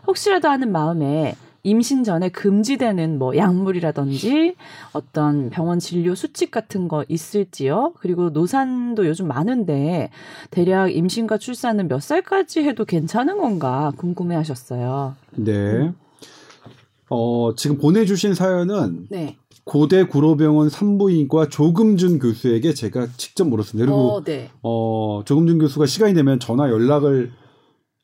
[0.07, 1.35] 혹시라도 하는 마음에
[1.67, 4.55] 임신 전에 금지되는 뭐 약물이라든지
[4.93, 7.93] 어떤 병원 진료 수칙 같은 거 있을지요?
[7.99, 10.09] 그리고 노산도 요즘 많은데
[10.49, 15.15] 대략 임신과 출산은 몇 살까지 해도 괜찮은 건가 궁금해 하셨어요.
[15.35, 15.91] 네.
[17.09, 19.35] 어, 지금 보내주신 사연은 네.
[19.65, 23.85] 고대 구로병원 산부인과 조금준 교수에게 제가 직접 물었습니다.
[23.85, 24.49] 그리고 어, 네.
[24.63, 27.33] 어, 조금준 교수가 시간이 되면 전화 연락을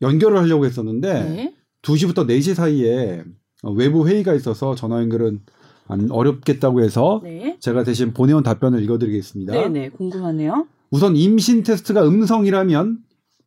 [0.02, 1.54] 연결을 하려고 했었는데 네.
[1.84, 5.42] 2시부터 4시 사이에 어, 외부 회의가 있어서 전화 연결은
[5.88, 7.58] 안 어렵겠다고 해서 네.
[7.60, 9.54] 제가 대신 보내온 답변을 읽어드리겠습니다.
[9.54, 9.90] 네, 네.
[9.90, 10.68] 궁금하네요.
[10.92, 13.00] 우선 임신 테스트가 음성이라면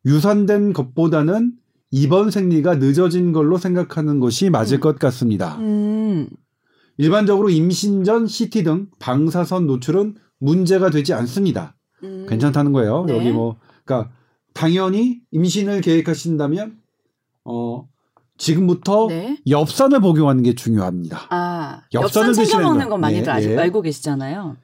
[0.05, 1.53] 유산된 것보다는
[1.91, 4.81] 입원 생리가 늦어진 걸로 생각하는 것이 맞을 음.
[4.81, 5.57] 것 같습니다.
[5.59, 6.29] 음.
[6.99, 11.77] 일반적으로 임신 전 CT 등 방사선 노출은 문제가 되지 않습니다.
[12.03, 12.27] 음.
[12.29, 13.05] 괜찮다는 거예요.
[13.07, 13.17] 네.
[13.17, 14.13] 여기 뭐 그러니까
[14.53, 16.79] 당연히 임신을 계획하신다면
[17.45, 17.87] 어
[18.39, 19.39] 지금부터 네.
[19.49, 21.27] 엽산을 복용하는 게 중요합니다.
[21.31, 22.91] 아, 엽산을 엽산 챙겨 드시는 먹는 거.
[22.91, 23.57] 건 많이들 예, 아직 예.
[23.59, 24.57] 알고 계시잖아요.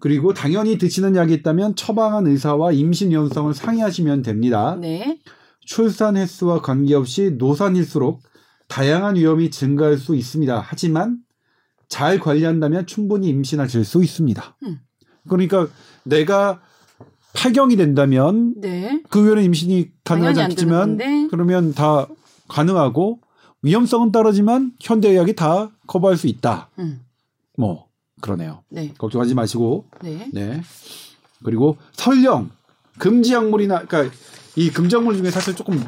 [0.00, 4.76] 그리고 당연히 드시는 약이 있다면 처방한 의사와 임신 위험성을 상의하시면 됩니다.
[4.80, 5.18] 네.
[5.60, 8.22] 출산 횟수와 관계없이 노산일수록
[8.68, 10.64] 다양한 위험이 증가할 수 있습니다.
[10.64, 11.18] 하지만
[11.88, 14.56] 잘 관리한다면 충분히 임신하실 수 있습니다.
[14.62, 14.78] 음.
[15.28, 15.66] 그러니까
[16.04, 16.60] 내가
[17.34, 19.02] 파경이 된다면 네.
[19.10, 21.28] 그 외에는 임신이 가능하지 않겠지만.
[21.30, 22.06] 그러면 다
[22.50, 23.20] 가능하고
[23.62, 26.70] 위험성은 따르지만 현대의학이 다 커버할 수 있다.
[26.78, 27.00] 음.
[27.56, 27.86] 뭐
[28.20, 28.62] 그러네요.
[28.68, 28.92] 네.
[28.98, 30.28] 걱정하지 마시고 네.
[30.32, 30.60] 네.
[31.44, 32.50] 그리고 설령
[32.98, 34.14] 금지 약물이나 그러니까
[34.56, 35.82] 이 금지 약물 중에 사실 조금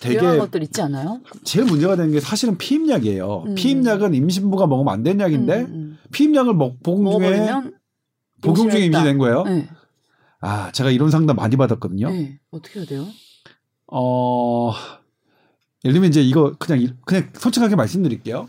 [0.00, 1.20] 되게 유용한 것들 있지 않아요?
[1.42, 3.44] 제일 문제가 되는 게 사실은 피임약이에요.
[3.48, 3.54] 음.
[3.54, 5.98] 피임약은 임신부가 먹으면 안 되는 약인데 음, 음.
[6.12, 7.46] 피임약을 먹 복용 중에
[8.40, 8.84] 복용 중에.
[8.86, 9.42] 임신된 거예요.
[9.44, 9.68] 네.
[10.40, 12.10] 아, 제가 이런 상담 많이 받았거든요.
[12.10, 12.38] 네.
[12.50, 13.06] 어떻게 해야 돼요?
[13.86, 14.72] 어,
[15.84, 18.48] 예를 들면 이제 이거 그냥 이- 그냥 솔직하게 말씀드릴게요.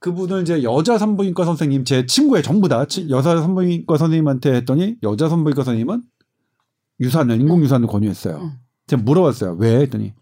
[0.00, 5.28] 그분은 이제 여자 산부인과 선생님 제 친구의 전부 다 치- 여자 산부인과 선생님한테 했더니 여자
[5.28, 6.02] 산부인과 선생님은
[7.00, 8.36] 유산을 인공 유산을 권유했어요.
[8.38, 8.52] 음.
[8.86, 9.56] 제가 물어봤어요.
[9.58, 10.12] 왜 했더니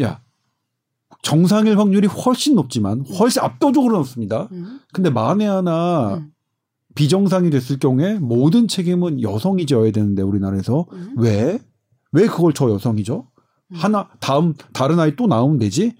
[0.00, 0.20] 야
[1.22, 4.48] 정상일 확률이 훨씬 높지만 훨씬 압도적으로 높습니다.
[4.52, 4.80] 음.
[4.92, 6.30] 근데 만에 하나 음.
[6.94, 11.14] 비정상이 됐을 경우에 모든 책임은 여성이 져야 되는데 우리나라에서 음.
[11.18, 11.58] 왜?
[12.12, 13.26] 왜 그걸 저 여성이죠?
[13.74, 13.78] 음.
[13.78, 15.94] 하나 다음 다른 아이 또 나오면 되지.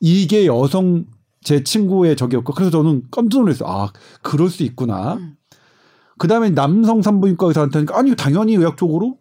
[0.00, 1.06] 이게 여성
[1.42, 3.68] 제 친구의 적이었고 그래서 저는 깜짝 놀랐어요.
[3.68, 5.14] 아 그럴 수 있구나.
[5.14, 5.36] 음.
[6.18, 9.18] 그다음에 남성 산부인과 의사한테는 아니 당연히 의학적으로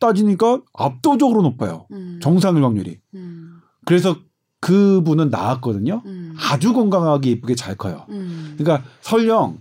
[0.00, 1.86] 따지니까 압도적으로 높아요.
[1.92, 2.18] 음.
[2.22, 2.98] 정상일 확률이.
[3.14, 3.60] 음.
[3.86, 4.16] 그래서
[4.60, 6.02] 그분은 나았거든요.
[6.04, 6.36] 음.
[6.38, 8.04] 아주 건강하게 이쁘게 잘 커요.
[8.10, 8.56] 음.
[8.58, 9.58] 그러니까 설령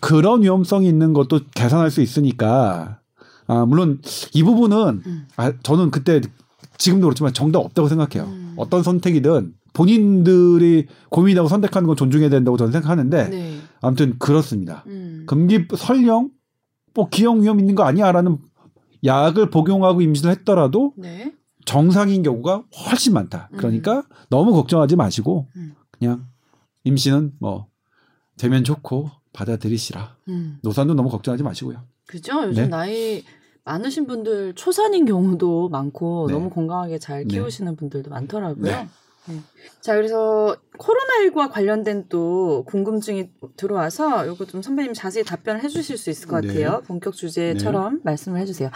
[0.00, 3.00] 그런 위험성이 있는 것도 계산할 수 있으니까
[3.48, 4.00] 아 물론
[4.32, 5.28] 이 부분은 음.
[5.36, 6.20] 아 저는 그때
[6.78, 8.28] 지금도 그렇지만 정답 없다고 생각해요.
[8.30, 8.54] 음.
[8.56, 13.58] 어떤 선택이든 본인들이 고민하고 선택하는 건 존중해야 된다고 저는 생각하는데 네.
[13.80, 14.84] 아무튼 그렇습니다.
[14.86, 15.24] 음.
[15.26, 16.30] 금기 설령
[16.94, 18.38] 뭐 기형 위험 있는 거 아니야라는
[19.04, 21.32] 약을 복용하고 임신을 했더라도 네.
[21.66, 23.50] 정상인 경우가 훨씬 많다.
[23.56, 25.74] 그러니까 너무 걱정하지 마시고 음.
[25.90, 26.26] 그냥
[26.84, 27.66] 임신은 뭐
[28.38, 30.16] 되면 좋고 받아들이시라.
[30.28, 30.58] 음.
[30.62, 31.82] 노산도 너무 걱정하지 마시고요.
[32.06, 32.44] 그죠?
[32.44, 32.68] 요즘 네.
[32.68, 33.24] 나이
[33.66, 36.34] 많으신 분들 초산인 경우도 많고 네.
[36.34, 37.34] 너무 건강하게 잘 네.
[37.34, 38.64] 키우시는 분들도 많더라고요.
[38.64, 38.88] 네.
[39.28, 39.40] 네.
[39.80, 46.28] 자, 그래서 코로나19와 관련된 또 궁금증이 들어와서 요거 좀 선배님 자세히 답변을 해주실 수 있을
[46.28, 46.48] 것 네.
[46.48, 46.82] 같아요.
[46.86, 48.70] 본격 주제처럼 말씀을 해주세요.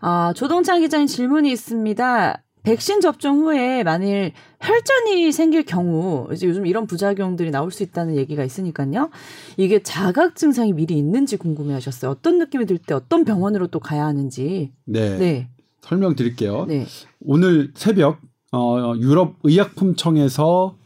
[0.00, 2.42] 아, 조동찬 기자님 질문이 있습니다.
[2.66, 8.42] 백신 접종 후에 만일 혈전이 생길 경우 이제 요즘 이런 부작용들이 나올 수 있다는 얘기가
[8.42, 9.10] 있으니까요.
[9.56, 12.10] 이게 자각 증상이 미리 있는지 궁금해하셨어요.
[12.10, 14.72] 어떤 느낌이 들 때 어떤 병원으로 또 가야 하는지.
[14.84, 15.16] 네.
[15.16, 15.48] 네,
[15.82, 16.66] 설명드릴게요.
[16.66, 16.86] 네,
[17.20, 18.18] 오늘 새벽
[18.52, 20.76] 어, 유럽 의약품청에서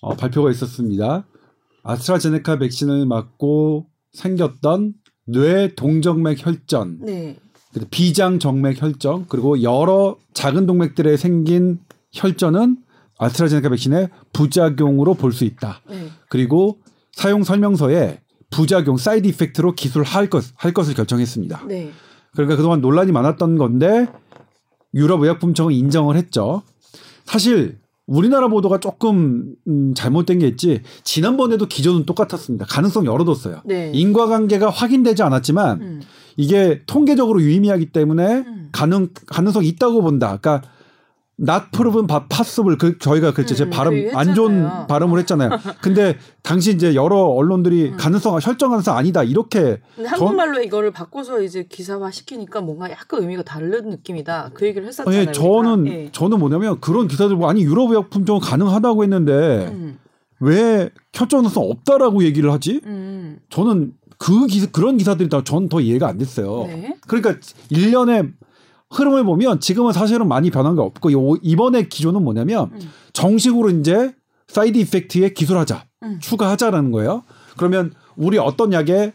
[0.00, 1.26] 어, 발표가 있었습니다.
[1.82, 4.94] 아스트라제네카 백신을 맞고 생겼던
[5.26, 7.36] 뇌 동정맥 혈전, 네,
[7.90, 11.78] 비장 정맥 혈전, 그리고 여러 작은 동맥들에 생긴
[12.12, 12.76] 혈전은
[13.18, 15.80] 아스트라제네카 백신의 부작용으로 볼 수 있다.
[15.88, 16.08] 네.
[16.28, 16.78] 그리고
[17.12, 21.64] 사용 설명서에 부작용 side effect로 기술할 것, 할 것을 결정했습니다.
[21.68, 21.90] 네.
[22.32, 24.06] 그러니까 그동안 논란이 많았던 건데
[24.94, 26.62] 유럽 의약품청은 인정을 했죠.
[27.24, 32.66] 사실 우리나라 보도가 조금 음, 잘못된 게 있지 지난번에도 기존은 똑같았습니다.
[32.66, 33.62] 가능성 열어뒀어요.
[33.64, 33.90] 네.
[33.94, 36.00] 인과관계가 확인되지 않았지만 음,
[36.36, 38.68] 이게 통계적으로 유의미하기 때문에 음.
[38.72, 40.38] 가능 가능성이 있다고 본다.
[40.40, 40.62] 그러니까
[41.40, 43.54] not proven but possible 그 저희가 그랬죠.
[43.54, 44.86] 제 음, 발음 그안 좋은.
[44.86, 45.50] 발음을 했잖아요.
[45.80, 47.96] 근데 당시 이제 여러 언론들이 음.
[47.96, 53.88] 가능성 혈전 가능성 아니다 이렇게 한국말로 이거를 바꿔서 이제 기사화 시키니까 뭔가 약간 의미가 다른
[53.90, 54.50] 느낌이다.
[54.54, 55.20] 그 얘기를 했었잖아요.
[55.20, 55.86] 예, 저는.
[55.88, 56.08] 예.
[56.12, 59.98] 저는 뭐냐면 그런 기사들 보고 아니 유럽 의약 품종은 가능하다고 했는데 음,
[60.38, 62.80] 왜 혈전 가능성 없다라고 얘기를 하지?
[62.84, 66.64] 음, 저는 그 기사 그런 기사들이 다전더 이해가 안 됐어요.
[66.68, 66.96] 네.
[67.08, 67.34] 그러니까
[67.70, 68.28] 일련의
[68.92, 72.80] 흐름을 보면 지금은 사실은 많이 변한 게 없고 요- 이번에 기조는 뭐냐면 음.
[73.14, 74.14] 정식으로 이제
[74.46, 76.18] side effect에 기술하자 음.
[76.20, 77.24] 추가하자라는 거예요.
[77.56, 79.12] 그러면 우리 어떤 약에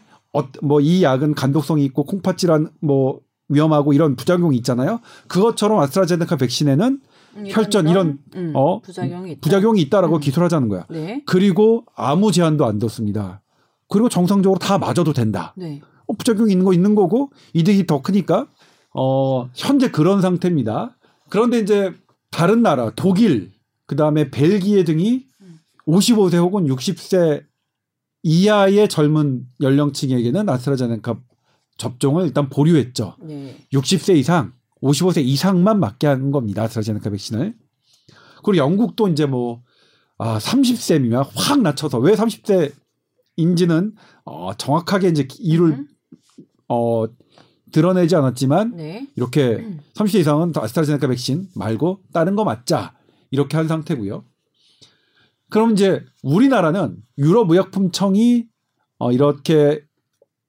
[0.60, 5.00] 뭐이 약은 간독성이 있고 콩팥질환 뭐 위험하고 이런 부작용이 있잖아요.
[5.26, 7.00] 그것처럼 아스트라제네카 백신에는
[7.36, 9.96] 음, 혈전 이런, 음, 어, 부작용이 있다.
[9.98, 10.20] 있다라고 음.
[10.20, 10.84] 기술하자는 거야.
[10.90, 11.22] 네.
[11.24, 13.40] 그리고 아무 제한도 안 뒀습니다.
[13.88, 15.54] 그리고 정상적으로 다 맞아도 된다.
[15.56, 15.80] 네.
[16.06, 18.46] 어, 부작용이 있는 거 있는 거고 이득이 더 크니까
[18.94, 20.96] 어, 현재 그런 상태입니다.
[21.28, 21.92] 그런데 이제
[22.30, 23.52] 다른 나라, 독일,
[23.86, 25.26] 그 다음에 벨기에 등이
[25.86, 27.44] 55세 혹은 60세
[28.22, 31.18] 이하의 젊은 연령층에게는 아스트라제네카
[31.78, 33.16] 접종을 일단 보류했죠.
[33.20, 33.56] 네.
[33.72, 36.64] 60세 이상, 55세 이상만 맞게 하는 겁니다.
[36.64, 37.54] 아스트라제네카 백신을.
[38.44, 39.62] 그리고 영국도 이제 뭐,
[40.18, 42.72] 아, 30세 미만 확 낮춰서 왜 30세
[43.38, 45.88] 인지는 어, 정확하게 이제 이유를 음.
[46.68, 47.06] 어,
[47.72, 49.06] 드러내지 않았지만 네.
[49.16, 49.80] 이렇게 음.
[49.94, 52.94] 30세 이상은 아스트라제네카 백신 말고 다른 거 맞자
[53.30, 54.24] 이렇게 한 상태고요.
[55.50, 58.46] 그럼 이제 우리나라는 유럽의약품청이
[58.98, 59.82] 어, 이렇게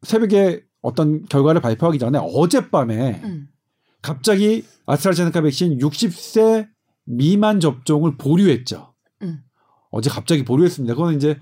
[0.02, 3.48] 새벽에 어떤 결과를 발표하기 전에 어젯밤에 음.
[4.02, 6.68] 갑자기 아스트라제네카 백신 60세
[7.06, 8.94] 미만 접종을 보류했죠.
[9.22, 9.44] 음.
[9.92, 10.96] 어제 갑자기 보류했습니다.
[10.96, 11.38] 그건 이제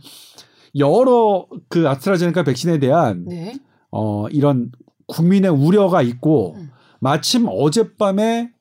[0.78, 3.56] 여러 그 아스트라제네카 백신에 대한 네.
[3.92, 4.72] 어, 이런
[5.08, 6.70] 국민의 우려가 있고 음.
[7.00, 8.52] 마침 어젯밤에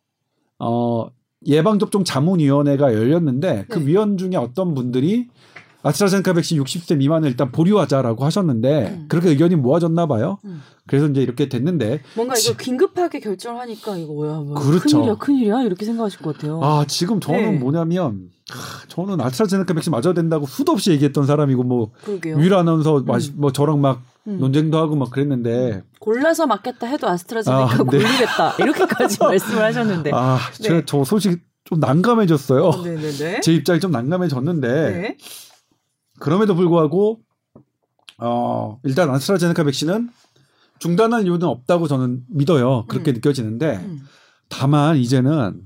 [0.59, 1.09] 어,
[1.47, 3.87] 예방접종 자문위원회가 열렸는데 그 네.
[3.87, 5.29] 위원 중에 어떤 분들이
[5.83, 9.05] 아스트라제네카 백신 60세 미만을 일단 보류하자라고 하셨는데 음.
[9.09, 10.39] 그렇게 의견이 모아졌나 봐요.
[10.45, 10.61] 음.
[10.87, 14.99] 그래서 이제 이렇게 됐는데 뭔가 지- 이거 긴급하게 결정을 하니까 이거 뭐야 뭐 그렇죠.
[14.99, 16.61] 큰일이야 큰일이야 이렇게 생각하실 것 같아요.
[16.63, 17.59] 아 지금 저는 네.
[17.59, 18.36] 뭐냐면 하,
[18.89, 21.91] 저는 아스트라제네카 백신 맞아야 된다고 수도 없이 얘기했던 사람이고 뭐.
[22.25, 23.21] 유일 아나운서 마- 음.
[23.37, 24.39] 뭐 저랑 막 음.
[24.39, 27.85] 논쟁도 하고 막 그랬는데 골라서 맞겠다 해도 아스트라제네카 아, 네.
[27.85, 30.11] 골리겠다 이렇게까지 말씀을 하셨는데.
[30.15, 30.83] 아 제가 네.
[30.87, 32.83] 저 소식 좀 난감해졌어요.
[32.85, 33.41] 네네네.
[33.43, 35.17] 제 입장이 좀 난감해졌는데 네.
[36.21, 37.19] 그럼에도 불구하고
[38.19, 40.09] 어 일단 아스트라제네카 백신은
[40.79, 42.85] 중단할 이유는 없다고 저는 믿어요.
[42.87, 43.15] 그렇게 음.
[43.15, 44.03] 느껴지는데 음.
[44.49, 45.61] 다만 이제는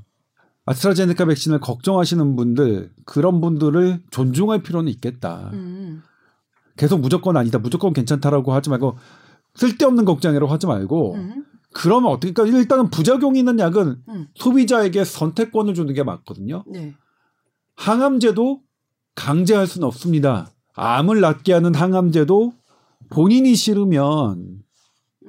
[0.70, 5.50] 아스트라제네카 백신을 걱정하시는 분들 그런 분들을 존중할 필요는 있겠다.
[5.52, 6.02] 음.
[6.76, 8.96] 계속 무조건 아니다, 무조건 괜찮다라고 하지 말고
[9.54, 11.44] 쓸데없는 걱정이라고 하지 말고 음.
[11.72, 14.28] 그러면 어떻게 그러니까 일단은 부작용이 있는 약은 음.
[14.36, 16.64] 소비자에게 선택권을 주는 게 맞거든요.
[16.68, 16.94] 네.
[17.74, 18.60] 항암제도
[19.16, 20.50] 강제할 수는 없습니다.
[20.74, 22.52] 암을 낫게 하는 항암제도
[23.10, 24.62] 본인이 싫으면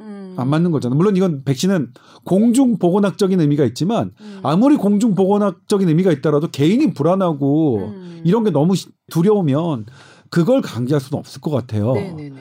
[0.01, 0.35] 음.
[0.37, 0.97] 안 맞는 거잖아요.
[0.97, 1.93] 물론 이건 백신은
[2.25, 4.39] 공중 보건학적인 의미가 있지만 음.
[4.43, 8.21] 아무리 공중 보건학적인 의미가 있더라도 개인이 불안하고 음.
[8.25, 9.85] 이런 게 너무 시- 두려우면
[10.29, 11.93] 그걸 강제할 수는 없을 것 같아요.
[11.93, 12.39] 네네네.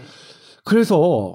[0.65, 1.35] 그래서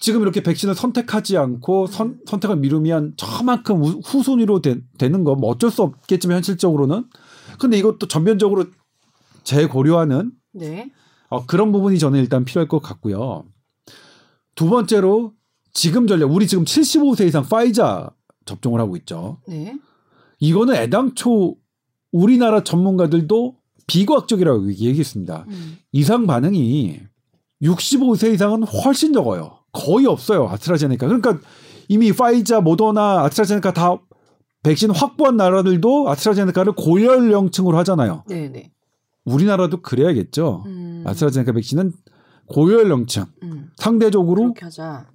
[0.00, 5.70] 지금 이렇게 백신을 선택하지 않고 선, 선택을 미루면 저만큼 우- 후순위로 되, 되는 건뭐 어쩔
[5.70, 7.04] 수 없겠지만 현실적으로는
[7.58, 8.64] 근데 이것도 전면적으로
[9.44, 10.90] 재고려하는 네.
[11.28, 13.44] 어, 그런 부분이 저는 일단 필요할 것 같고요.
[14.54, 15.32] 두 번째로
[15.74, 18.10] 지금 전략 우리 지금 75세 이상 파이자
[18.46, 19.40] 접종을 하고 있죠.
[19.46, 19.76] 네.
[20.38, 21.56] 이거는 애당초
[22.12, 23.56] 우리나라 전문가들도
[23.86, 25.44] 비과학적이라고 얘기했습니다.
[25.48, 25.76] 음.
[25.92, 27.00] 이상 반응이
[27.62, 29.58] 65세 이상은 훨씬 적어요.
[29.72, 30.48] 거의 없어요.
[30.48, 31.06] 아스트라제네카.
[31.06, 31.38] 그러니까
[31.88, 33.96] 이미 파이자, 모더나, 아스트라제네카 다
[34.62, 38.24] 백신 확보한 나라들도 아스트라제네카를 고연령층으로 하잖아요.
[38.28, 38.70] 네네.
[39.24, 40.62] 우리나라도 그래야겠죠.
[40.66, 41.02] 음.
[41.06, 41.92] 아스트라제네카 백신은
[42.46, 43.70] 고연령층, 음.
[43.76, 44.54] 상대적으로.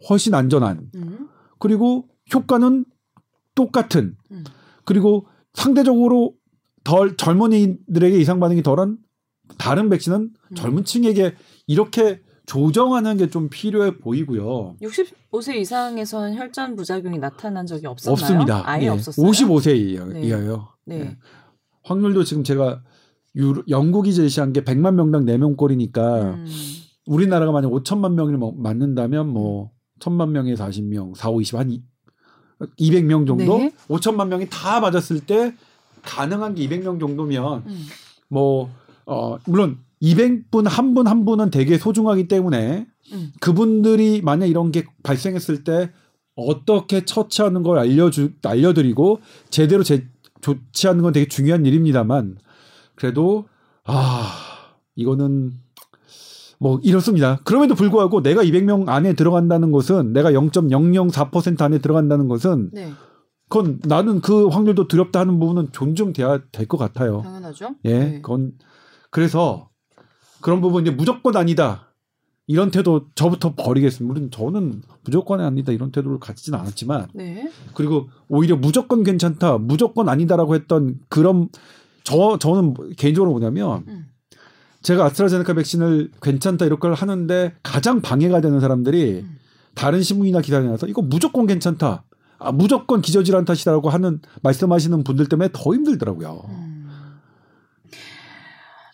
[0.09, 1.27] 훨씬 안전한, 음.
[1.59, 2.85] 그리고 효과는
[3.55, 4.43] 똑같은, 음.
[4.85, 6.33] 그리고 상대적으로
[6.83, 8.97] 덜 젊은이들에게 이상 반응이 덜한
[9.57, 10.55] 다른 백신은 음.
[10.55, 11.35] 젊은 층에게
[11.67, 14.77] 이렇게 조정하는 게 좀 필요해 보이고요.
[14.81, 18.13] 65세 이상에서는 혈전 부작용이 나타난 적이 없었나요?
[18.13, 18.63] 없습니다.
[18.67, 18.87] 아예 예.
[18.89, 19.23] 없었어요.
[19.27, 20.21] 55세 이하- 네.
[20.21, 20.69] 이하요.
[20.85, 20.99] 네.
[21.01, 21.17] 예.
[21.83, 22.81] 확률도 지금 제가
[23.35, 26.45] 유, 영국이 제시한 게 100만 명당 4명 꼴이니까 음.
[27.13, 31.81] 우리나라가 만약 5천만 명을 뭐- 맞는다면 뭐 1000만 명에 40명, 4, 5, 20, 한 이-
[32.77, 33.57] 200명 정도?
[33.57, 33.71] 네.
[33.87, 35.55] 5천만 명이 다 맞았을 때
[36.03, 37.85] 가능한 게 200명 정도면 음.
[38.29, 38.69] 뭐,
[39.05, 43.31] 어, 물론 200분 한 분 한 분은 되게 소중하기 때문에 음.
[43.41, 45.91] 그분들이 만약 이런 게 발생했을 때
[46.35, 49.19] 어떻게 처치하는 걸 알려주, 알려드리고
[49.49, 50.07] 제대로 제,
[50.41, 52.37] 조치하는 건 되게 중요한 일입니다만
[52.95, 53.45] 그래도
[53.83, 54.31] 아,
[54.95, 55.51] 이거는
[56.59, 57.39] 뭐 이렇습니다.
[57.45, 62.91] 그럼에도 불구하고 내가 200명 안에 들어간다는 것은 내가 0.004% 안에 들어간다는 것은 네.
[63.47, 67.21] 그건 나는 그 확률도 두렵다 하는 부분은 존중돼야 될 것 같아요.
[67.23, 67.75] 당연하죠.
[67.85, 68.21] 예, 네.
[68.21, 68.51] 그건
[69.09, 69.69] 그래서
[70.41, 71.87] 그런 부분 이제 무조건 아니다
[72.45, 74.13] 이런 태도 저부터 버리겠습니다.
[74.13, 77.49] 물론 저는 무조건 아니다 이런 태도를 가지진 않았지만 네.
[77.73, 81.49] 그리고 오히려 무조건 괜찮다, 무조건 아니다라고 했던 그런
[82.03, 84.05] 저 저는 개인적으로 뭐냐면 음.
[84.81, 89.37] 제가 아스트라제네카 백신을 괜찮다 이렇게 하는데 가장 방해가 되는 사람들이 음.
[89.75, 92.03] 다른 신문이나 기사에 나와서 이거 무조건 괜찮다.
[92.39, 96.41] 아, 무조건 기저질환 탓이다라고 하는 말씀하시는 분들 때문에 더 힘들더라고요.
[96.47, 96.89] 음.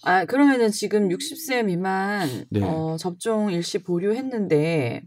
[0.04, 2.62] 아 그러면은 지금 60세 미만 네.
[2.63, 5.02] 어, 접종 일시 보류했는데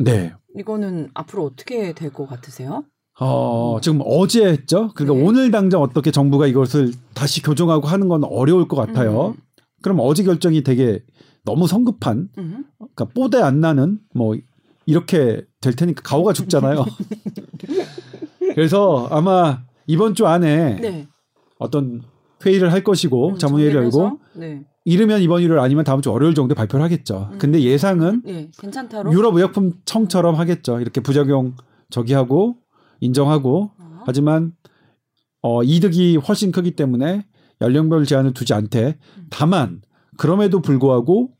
[0.00, 0.32] 네.
[0.58, 2.84] 이거는 앞으로 어떻게 될 것 같으세요?
[3.20, 4.90] 어, 지금 어제 했죠.
[4.94, 5.24] 그러니까 네.
[5.28, 9.28] 오늘 당장 어떻게 정부가 이것을 다시 교정하고 하는 건 어려울 것 같아요.
[9.28, 9.34] 음.
[9.84, 11.04] 그럼 어제 결정이 되게
[11.44, 12.64] 너무 성급한, 음.
[12.78, 14.34] 그러니까 뽀대 안 나는 뭐
[14.86, 16.86] 이렇게 될 테니까 가오가 죽잖아요.
[18.54, 21.06] 그래서 아마 이번 주 안에 네.
[21.58, 22.00] 어떤
[22.46, 24.20] 회의를 할 것이고 음, 자문회의를 열고?
[24.36, 24.64] 네.
[24.86, 27.28] 이르면 이번 일요일 아니면 다음 주 월요일 정도에 발표를 하겠죠.
[27.32, 27.38] 음.
[27.38, 28.50] 근데 예상은 네.
[28.58, 29.12] 괜찮다로.
[29.12, 30.80] 유럽 의약품 청처럼 하겠죠.
[30.80, 31.56] 이렇게 부작용
[31.90, 32.56] 저기하고
[33.00, 34.02] 인정하고 어.
[34.06, 34.52] 하지만
[35.42, 37.26] 어, 이득이 훨씬 크기 때문에
[37.60, 38.98] 연령별 제한을 두지 않되
[39.30, 39.82] 다만
[40.16, 41.30] 그럼에도 불구하고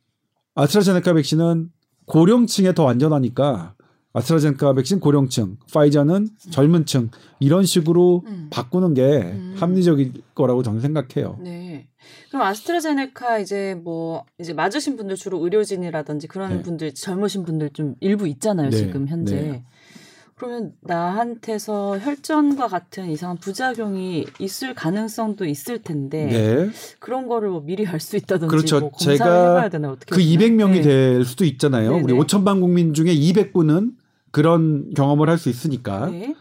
[0.55, 1.71] 아스트라제네카 백신은
[2.07, 3.75] 고령층에 더 안전하니까
[4.17, 8.47] 아스트라제네카 백신 고령층, 파이저는 젊은층 이런 식으로 음.
[8.49, 9.57] 바꾸는 게 음.
[9.59, 11.37] 합리적일 거라고 저는 생각해요.
[11.43, 11.89] 네.
[12.29, 16.63] 그럼 아스트라제네카 이제 뭐 이제 맞으신 분들 주로 의료진이라든지 그런 네.
[16.63, 19.35] 분들 젊으신 분들 좀 일부 있잖아요 네, 지금 현재.
[19.35, 19.65] 네.
[20.45, 26.71] 그러면 나한테서 혈전과 같은 이상한 부작용이 있을 가능성도 있을 텐데 네.
[26.99, 28.81] 그런 거를 뭐 미리 알 수 있다든지 그렇죠.
[28.81, 30.39] 뭐 검사를 제가 해봐야 되나 어떻게 그 되나요?
[30.39, 30.83] 200명이 네.
[30.83, 31.97] 될 수도 있잖아요.
[31.97, 32.19] 네, 우리 네.
[32.19, 33.93] 5천만 국민 중에 200분은
[34.33, 36.35] 그런 경험을 할 수 있으니까 네.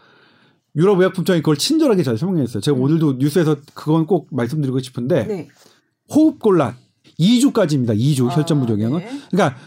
[0.76, 2.60] 유럽 의약품청이 그걸 친절하게 잘 설명했어요.
[2.60, 2.82] 제가 음.
[2.82, 5.48] 오늘도 뉴스에서 그건 꼭 말씀드리고 싶은데 네.
[6.14, 6.74] 호흡 곤란
[7.18, 7.96] 2주까지입니다.
[7.98, 8.98] 2주 아, 혈전 부작용은.
[9.00, 9.20] 네.
[9.30, 9.58] 그러니까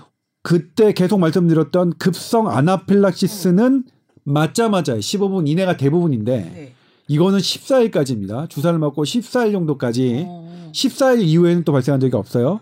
[0.44, 3.86] 그때 계속 말씀드렸던 급성 아나필락시스는
[4.28, 6.74] 맞자마자 15분 이내가 대부분인데 네.
[7.08, 8.50] 이거는 14일까지입니다.
[8.50, 10.72] 주사를 맞고 14일 정도까지 어.
[10.74, 12.60] 14일 이후에는 또 발생한 적이 없어요.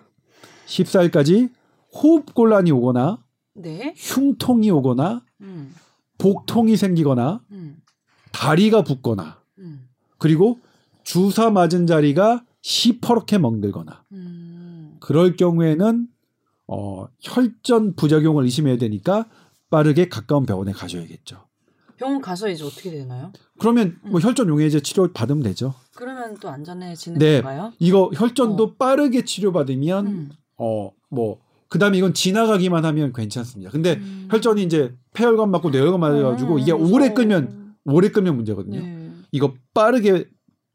[0.67, 1.49] 14일까지
[1.91, 3.17] 호흡 곤란이 오거나
[3.55, 3.95] 네.
[3.97, 5.73] 흉통이 오거나 음.
[6.19, 7.77] 복통이 생기거나 음.
[8.31, 9.89] 다리가 붓거나 음.
[10.19, 10.59] 그리고
[11.03, 14.97] 주사 맞은 자리가 시퍼렇게 멍들거나 음.
[14.99, 16.07] 그럴 경우에는
[16.67, 19.25] 어, 혈전 부작용을 의심해야 되니까
[19.71, 21.45] 빠르게 가까운 병원에 가셔야겠죠.
[21.97, 23.31] 병원 가서 이제 어떻게 되나요?
[23.59, 24.21] 그러면 뭐 음.
[24.21, 25.73] 혈전 용해제 치료 받으면 되죠.
[25.95, 27.41] 그러면 또 안전해지는 네.
[27.41, 27.71] 건가요?
[27.79, 30.29] 이거 혈전도 빠르게 치료받으면 음.
[30.57, 33.71] 어뭐 그다음에 이건 지나가기만 하면 괜찮습니다.
[33.71, 34.27] 근데 음.
[34.29, 36.71] 혈전이 이제 폐혈관 맞고 뇌혈관 맞아가지고 음, 이게.
[36.71, 38.79] 오래 끌면 오래 끌면 문제거든요.
[38.79, 39.09] 네.
[39.31, 40.25] 이거 빠르게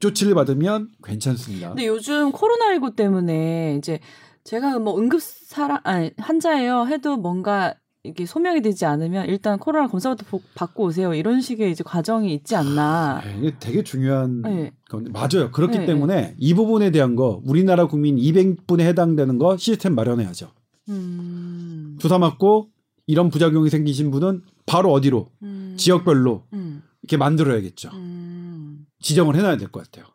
[0.00, 1.68] 조치를 받으면 괜찮습니다.
[1.68, 4.00] 근데 요즘 코로나19 때문에 이제
[4.44, 10.24] 제가 뭐 응급 사람 아니 환자예요 해도 뭔가 이게 소명이 되지 않으면 일단 코로나 검사부터
[10.26, 13.20] 보- 받고 오세요 이런 식의 이제 과정이 있지 않나.
[13.22, 14.72] 네, 이게 되게 중요한 네.
[14.88, 15.50] 건데 맞아요.
[15.52, 20.50] 그렇기 네, 때문에 이 부분에 대한 거 우리나라 국민 200분에 해당되는 거 시스템 마련해야죠.
[20.88, 21.96] 음.
[22.00, 22.70] 주사 맞고
[23.06, 25.74] 이런 부작용이 생기신 분은 바로 어디로 음.
[25.76, 26.82] 지역별로 음.
[27.02, 27.90] 이렇게 만들어야겠죠.
[27.92, 28.86] 음.
[29.00, 30.06] 지정을 해놔야 될 것 같아요.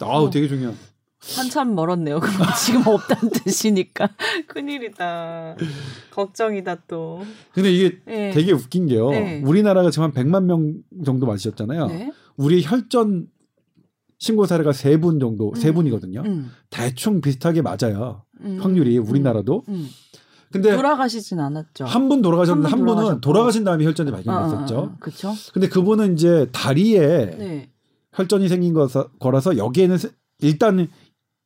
[0.00, 0.30] 아우 어.
[0.30, 0.76] 되게 중요한.
[1.36, 2.20] 한참 멀었네요.
[2.20, 2.34] 그럼
[2.64, 4.08] 지금 없다는 뜻이니까
[4.46, 5.56] 큰일이다.
[6.10, 7.22] 걱정이다 또.
[7.52, 8.30] 근데 이게 네.
[8.30, 9.10] 되게 웃긴 게요.
[9.10, 9.42] 네.
[9.44, 11.86] 우리나라가 지금 한 100만 명 정도 맞으셨잖아요.
[11.86, 12.12] 네.
[12.36, 13.26] 우리 혈전
[14.18, 15.74] 신고 사례가 세 분 정도, 세 음.
[15.74, 16.22] 분이거든요.
[16.24, 16.50] 음.
[16.70, 18.22] 대충 비슷하게 맞아요.
[18.40, 18.58] 음.
[18.60, 19.64] 확률이 우리나라도.
[19.68, 19.88] 음.
[20.52, 21.84] 근데 돌아가시진 않았죠.
[21.84, 23.20] 한 분 돌아가셨는데 한 분 한 분은.
[23.20, 24.96] 돌아가신 다음에 혈전이 발견됐었죠.
[25.00, 25.34] 그렇죠.
[25.52, 27.00] 근데 그분은 이제 다리에
[27.38, 27.70] 네.
[28.12, 30.10] 혈전이 생긴 거서, 거라서 여기에는 세-
[30.40, 30.86] 일단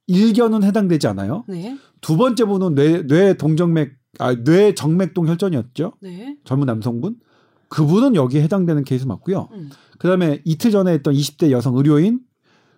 [0.09, 1.44] 일견은 해당되지 않아요.
[1.47, 1.79] 네.
[2.01, 5.92] 두 번째 분은 뇌, 뇌 동정맥, 아, 뇌 정맥동 혈전이었죠.
[6.01, 6.37] 네.
[6.44, 7.16] 젊은 남성분.
[7.68, 9.49] 그분은 여기에 해당되는 케이스 맞고요.
[9.53, 9.71] 음.
[9.99, 12.21] 그 다음에 이틀 전에 했던 20대 여성 의료인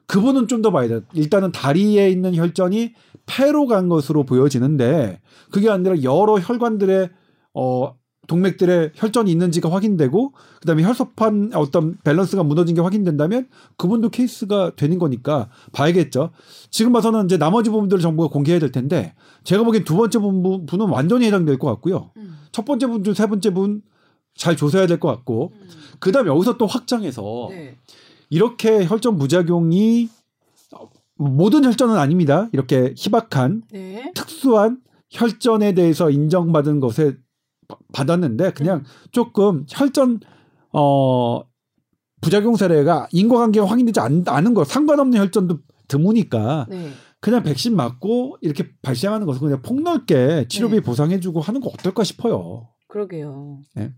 [0.07, 1.03] 그분은 좀 더 봐야 돼요.
[1.14, 2.95] 일단은 다리에 있는 혈전이
[3.27, 5.21] 폐로 간 것으로 보여지는데
[5.53, 7.11] 그게 아니라 여러 혈관들의
[7.55, 7.95] 어
[8.31, 15.49] 동맥들의 혈전이 있는지가 확인되고 그다음에 혈소판 어떤 밸런스가 무너진 게 확인된다면 그분도 케이스가 되는 거니까
[15.73, 16.31] 봐야겠죠.
[16.71, 20.88] 지금 봐서는 이제 나머지 부분들을 정부가 공개해야 될 텐데 제가 보기엔 두 번째 분- 분은
[20.88, 22.12] 완전히 해당될 것 같고요.
[22.19, 22.37] 음.
[22.53, 23.83] 첫 번째 분 중 세 번째 분
[24.37, 25.69] 잘 조사해야 될 것 같고 음.
[25.99, 27.77] 그다음에 여기서 또 확장해서 네.
[28.31, 30.09] 이렇게 혈전 부작용이
[31.17, 32.48] 모든 혈전은 아닙니다.
[32.52, 34.13] 이렇게 희박한 네.
[34.15, 34.79] 특수한
[35.11, 37.19] 혈전에 대해서 인정받은 것에 바-
[37.92, 40.21] 받았는데 그냥 조금 혈전
[40.73, 41.42] 어
[42.21, 45.58] 부작용 사례가 인과관계가 확인되지 않, 않은 거 상관없는 혈전도
[45.88, 46.90] 드무니까 네.
[47.21, 50.81] 그냥 백신 맞고 이렇게 발생하는 것은 그냥 폭넓게 치료비 네.
[50.81, 52.68] 보상해주고 하는 거 어떨까 싶어요.
[52.88, 53.60] 그러게요.
[53.75, 53.92] 네.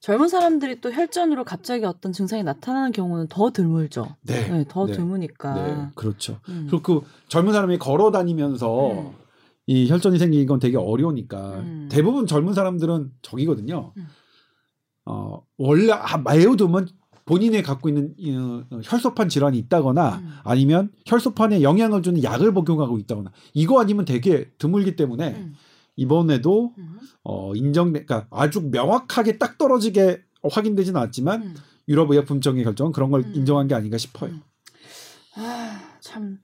[0.00, 4.16] 젊은 사람들이 또 혈전으로 갑자기 어떤 증상이 나타나는 경우는 더 드물죠.
[4.22, 4.92] 네, 네, 더 네.
[4.94, 5.54] 드무니까.
[5.54, 6.40] 네, 그렇죠.
[6.48, 6.66] 음.
[6.70, 9.12] 그리고 그 젊은 사람이 걸어 다니면서 음.
[9.66, 11.88] 이 혈전이 생기는 건 되게 어려우니까 음.
[11.90, 13.92] 대부분 젊은 사람들은 저기거든요.
[13.96, 14.06] 음.
[15.06, 16.88] 어 원래 아, 매우 드문
[17.24, 20.30] 본인이 갖고 있는 이, 어, 혈소판 질환이 있다거나 음.
[20.42, 25.54] 아니면 혈소판에 영향을 주는 약을 복용하고 있다거나 이거 아니면 되게 드물기 때문에 음.
[25.96, 26.98] 이번에도 음.
[27.22, 31.54] 어 인정 그러니까 아주 명확하게 딱 떨어지게 확인되지는 않았지만 음.
[31.88, 33.32] 유럽의약품청의 결정 그런 걸 음.
[33.34, 34.32] 인정한 게 아닌가 싶어요.
[34.32, 34.42] 음.
[35.36, 36.38] 아, 참.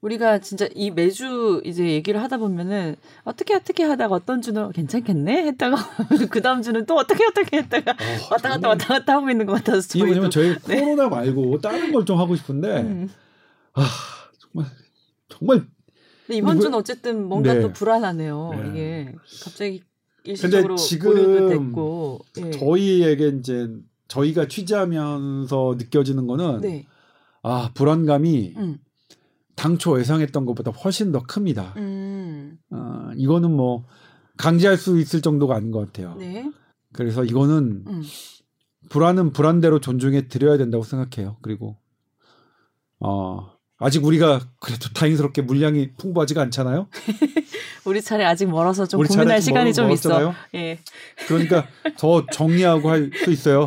[0.00, 5.76] 우리가 진짜 이 매주 이제 얘기를 하다 보면은 어떻게 어떻게 하다가 어떤 주는 괜찮겠네 했다가
[6.30, 9.54] 그 다음 주는 또 어떻게 어떻게 했다가 어, 왔다 갔다 왔다 갔다 하고 있는 것
[9.54, 13.08] 같아서 이게 저희도 저희 코로나 말고 다른 걸 좀 하고 싶은데 음.
[13.72, 13.84] 아
[14.38, 14.70] 정말
[15.28, 15.66] 정말
[16.26, 17.60] 근데 이번 주는 어쨌든 뭔가 네.
[17.60, 18.50] 또 불안하네요.
[18.52, 18.68] 네.
[18.70, 19.82] 이게 갑자기
[20.24, 22.50] 일시적으로 보류도 됐고 예.
[22.50, 23.68] 저희에게 이제
[24.08, 26.86] 저희가 취재하면서 느껴지는 거는 네.
[27.42, 28.78] 아 불안감이 음.
[29.56, 31.74] 당초 예상했던 것보다 훨씬 더 큽니다.
[31.78, 32.58] 음.
[32.70, 33.84] 아, 이거는 뭐
[34.36, 36.14] 강제할 수 있을 정도가 아닌 것 같아요.
[36.18, 36.50] 네.
[36.92, 38.02] 그래서 이거는 음.
[38.90, 41.38] 불안은 불안대로 존중해 드려야 된다고 생각해요.
[41.42, 41.76] 그리고
[43.00, 46.88] 어 아직 우리가 그래도 다행스럽게 물량이 풍부하지가 않잖아요.
[47.84, 50.08] 우리 차례 아직 멀어서 좀 고민할 시간이 멀- 좀 있어.
[50.10, 50.34] 멀었잖아요.
[50.54, 50.78] 예.
[51.28, 51.66] 그러니까
[51.98, 53.66] 더 정리하고 할 수 있어요.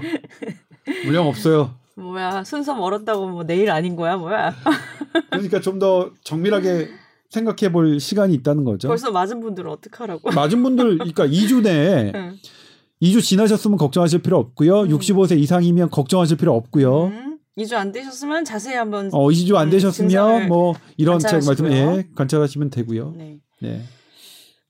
[1.06, 1.76] 물량 없어요.
[2.00, 4.54] 뭐야 순서 멀었다고 뭐 내일 아닌 거야 뭐야?
[5.32, 6.90] 그러니까 좀 더 정밀하게
[7.30, 8.88] 생각해 볼 시간이 있다는 거죠.
[8.88, 10.32] 벌써 맞은 분들은 어떡하라고?
[10.32, 12.36] 맞은 분들, 그러니까 2주 내에 응.
[13.02, 14.82] 2주 지나셨으면 걱정하실 필요 없고요.
[14.82, 14.88] 음.
[14.90, 17.06] 65세 이상이면 걱정하실 필요 없고요.
[17.06, 17.40] 음.
[17.58, 21.72] 2주 안 되셨으면 자세히 한번 어, 2주 안 음, 되셨으면 증상을 뭐 이런 책 말씀.
[21.72, 23.14] 예, 관찰하시면 되고요.
[23.18, 23.38] 네.
[23.62, 23.84] 네.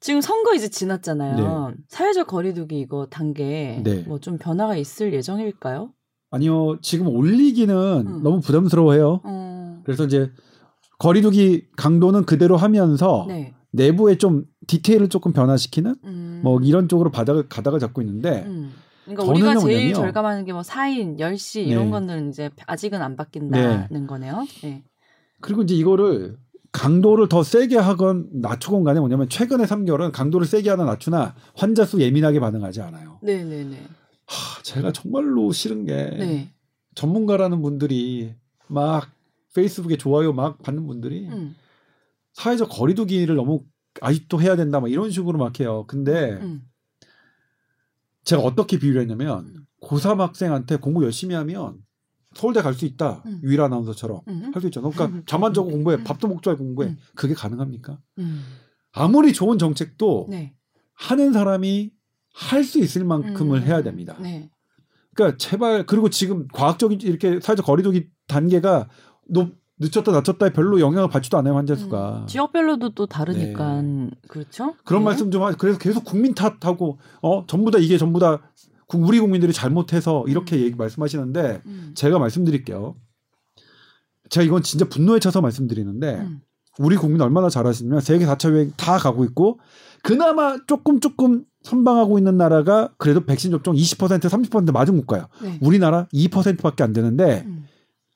[0.02, 1.74] 지금 선거 이제 지났잖아요.
[1.88, 4.04] 사회적 거리두기 이거 단계 네.
[4.08, 5.92] 뭐좀 변화가 있을 예정일까요?
[6.32, 6.78] 아니요.
[6.82, 7.76] 지금 올리기는
[8.08, 8.24] 음.
[8.24, 9.22] 너무 부담스러워해요.
[9.24, 9.82] 어.
[9.84, 10.32] 그래서 이제
[11.00, 13.54] 거리두기 강도는 그대로 하면서 네.
[13.72, 16.42] 내부에 좀 디테일을 조금 변화시키는 음.
[16.44, 18.72] 뭐 이런 쪽으로 바닥을 가닥을 잡고 있는데 음.
[19.06, 19.96] 그러니까 우리가 제일 뭐냐면요.
[19.96, 21.92] 절감하는 게 뭐 4인, 10시 이런 네.
[21.92, 24.46] 거는 이제 아직은 안 바뀐다는 거네요.
[24.62, 24.84] 네.
[25.42, 26.38] 그리고 이제 이거를
[26.72, 32.00] 강도를 더 세게 하건 낮추건 간에 뭐냐면 최근에 3개월은 강도를 세게 하나 낮추나 환자 수
[32.00, 33.18] 예민하게 반응하지 않아요.
[33.24, 33.78] 네, 네, 네.
[34.30, 36.54] 하, 제가 정말로 싫은 게 네.
[36.96, 38.36] 전문가라는 분들이
[38.68, 39.10] 막
[39.56, 41.56] 페이스북에 좋아요 막 받는 분들이 음.
[42.34, 43.64] 사회적 거리두기를 너무
[44.02, 45.86] 아직도 해야 된다 막 이런 식으로 막 해요.
[45.88, 46.64] 근데 음.
[48.24, 49.66] 제가 어떻게 비유를 했냐면 음.
[49.82, 51.80] 고3 학생한테 공부 열심히 하면
[52.36, 53.24] 서울대 갈 수 있다.
[53.26, 53.42] 음.
[53.44, 54.52] 유일 아나운서처럼 음.
[54.54, 54.90] 할수 있잖아.
[54.90, 56.04] 그러니까 잠만 자고 공부해.
[56.04, 56.90] 밥도 먹자 공부해.
[56.90, 56.98] 음.
[57.16, 58.00] 그게 가능합니까?
[58.20, 58.44] 음.
[58.92, 60.54] 아무리 좋은 정책도 네.
[60.94, 61.92] 하는 사람이
[62.34, 63.64] 할 수 있을 만큼을 음.
[63.66, 64.16] 해야 됩니다.
[64.20, 64.50] 네.
[65.16, 68.88] 그러니까 제발 그리고 지금 과학적인 이렇게 사회적 거리두기 단계가
[69.28, 72.22] 높, 늦췄다 낮췄다에 별로 영향을 받지도 않아요 환자 수가.
[72.22, 72.28] 음.
[72.28, 73.82] 지역별로도 또 다르니까
[74.28, 74.76] 그렇죠?
[74.86, 75.06] 그런 네.
[75.06, 75.52] 말씀 좀 하.
[75.54, 78.42] 그래서 계속 국민 탓하고 어 전부 다 이게 전부 다
[78.88, 80.62] 구- 우리 국민들이 잘못해서 이렇게 음.
[80.62, 81.92] 얘기 말씀하시는데 음.
[81.96, 82.96] 제가 말씀드릴게요.
[84.30, 86.42] 제가 이건 진짜 분노에 차서 말씀드리는데 음.
[86.78, 89.60] 우리 국민 얼마나 잘하시냐면 세계 4차 유행 다 가고 있고
[90.04, 95.28] 그나마 조금 조금 선방하고 있는 나라가 그래도 백신 접종 20% 30% 맞은 국가예요.
[95.42, 95.58] 네.
[95.62, 97.66] 우리나라 2%밖에 안 되는데 음.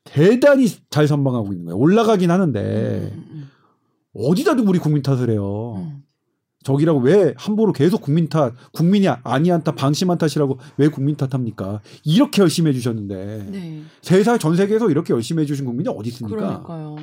[0.03, 1.77] 대단히 잘 선방하고 있는 거예요.
[1.77, 3.49] 올라가긴 하는데 음, 음,
[4.13, 5.75] 어디다 도 우리 국민 탓을 해요.
[5.77, 6.03] 음.
[6.63, 11.81] 저기라고 왜 함부로 계속 국민 탓, 국민이 아니한 탓, 방심한 탓이라고 왜 국민 탓합니까?
[12.05, 13.83] 이렇게 열심히 해주셨는데 네.
[14.01, 16.37] 세상 전 세계에서 이렇게 열심히 해주신 국민이 어디 있습니까?
[16.63, 16.95] 그러니까요.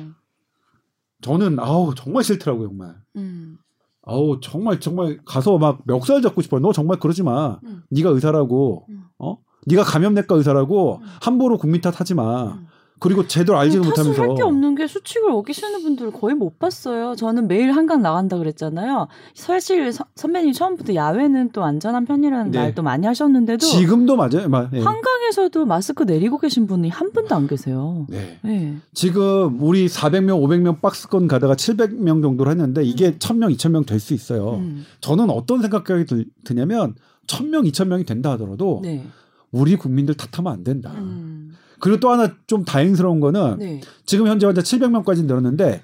[1.21, 2.95] 저는 아우 정말 싫더라고요 정말.
[3.17, 3.57] 음.
[4.03, 6.59] 아우 정말 정말 가서 막 멱살 잡고 싶어요.
[6.61, 7.59] 너 정말 그러지 마.
[7.63, 7.83] 음.
[7.89, 9.03] 네가 의사라고 음.
[9.19, 9.37] 어?
[9.67, 11.07] 네가 감염내과 의사라고 음.
[11.21, 12.59] 함부로 국민 탓하지 마.
[13.01, 13.03] 음.
[13.03, 17.15] 그리고 제대로 알지도 못하면서 할게 없는 게 수칙을 어기시는 분들 거의 못 봤어요.
[17.15, 19.07] 저는 매일 한강 나간다 그랬잖아요.
[19.33, 22.59] 사실 서- 선배님 처음부터 야외는 또 안전한 편이라는 네.
[22.59, 24.47] 말도 많이 하셨는데도 지금도 맞아요.
[24.49, 24.81] 마- 예.
[24.81, 28.05] 한강에서도 마스크 내리고 계신 분이 한 분도 안 계세요.
[28.07, 28.37] 네.
[28.43, 28.75] 네.
[28.93, 34.55] 지금 우리 400명, 500명 박스권 가다가 700명 정도로 했는데 이게 1000명, 2000명 될 수 있어요.
[34.57, 34.85] 음.
[35.01, 36.93] 저는 어떤 생각이 들, 드냐면
[37.27, 39.03] 1000명, 2000명이 된다 하더라도 네.
[39.51, 40.91] 우리 국민들 탓하면 안 된다.
[40.97, 41.40] 음.
[41.81, 43.81] 그리고 또 하나 좀 다행스러운 거는 네.
[44.05, 45.81] 지금 현재 환자 700명까지 늘었는데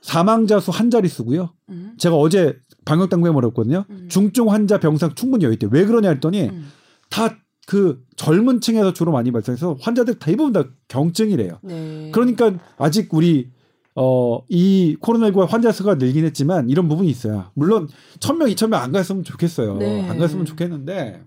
[0.00, 1.50] 사망자 수 한 자릿수고요.
[1.70, 1.94] 음.
[1.98, 3.84] 제가 어제 방역 당국에 물었거든요.
[3.88, 4.08] 음.
[4.10, 5.68] 중증 환자 병상 충분히 여유 있대.
[5.70, 6.66] 왜 그러냐 했더니 음.
[7.10, 11.58] 다그 젊은 층에서 주로 많이 발생해서 환자들 대부분 다 경증이래요.
[11.62, 12.10] 네.
[12.12, 13.50] 그러니까 아직 우리
[13.96, 17.50] 어 이 코로나19 환자 수가 늘긴 했지만 이런 부분이 있어요.
[17.54, 17.88] 물론
[18.18, 19.76] 1000명, 2000명 안 갔으면 좋겠어요.
[19.78, 20.08] 네.
[20.08, 21.22] 안 갔으면 좋겠는데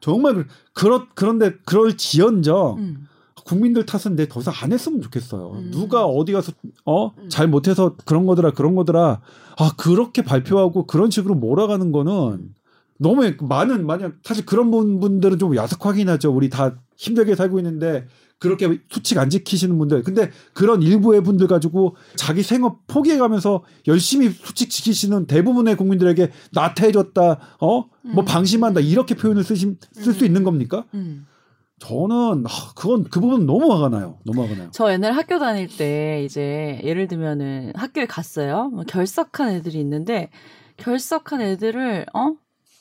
[0.00, 3.06] 정말 그- 그렇 그런데 그럴 지연정 음.
[3.44, 5.52] 국민들 탓은 내 더 이상 안 했으면 좋겠어요.
[5.52, 5.70] 음.
[5.72, 6.52] 누가 어디 가서
[6.84, 7.28] 어 음.
[7.28, 9.20] 잘 못해서 그런 거더라 그런 거더라
[9.58, 12.50] 아 그렇게 발표하고 그런 식으로 몰아가는 거는
[12.98, 16.32] 너무 많은 만약 사실 그런 분- 분들은 좀 야속하긴 하죠.
[16.32, 18.06] 우리 다 힘들게 살고 있는데
[18.38, 20.02] 그렇게 수칙 안 지키시는 분들.
[20.02, 27.68] 근데 그런 일부의 분들 가지고 자기 생업 포기해가면서 열심히 수칙 지키시는 대부분의 국민들에게 나태해졌다, 어,
[27.68, 28.24] 뭐 음.
[28.24, 30.26] 방심한다 이렇게 표현을 쓰심 쓸수 음.
[30.26, 30.84] 있는 겁니까?
[30.94, 31.26] 음.
[31.82, 34.18] 저는 하, 그건 그 부분 너무 화가 나요.
[34.24, 34.68] 너무 화가 나요.
[34.72, 38.68] 저 옛날 학교 다닐 때 이제 예를 들면은 학교에 갔어요.
[38.72, 40.30] 뭐 결석한 애들이 있는데
[40.76, 42.34] 결석한 애들을 어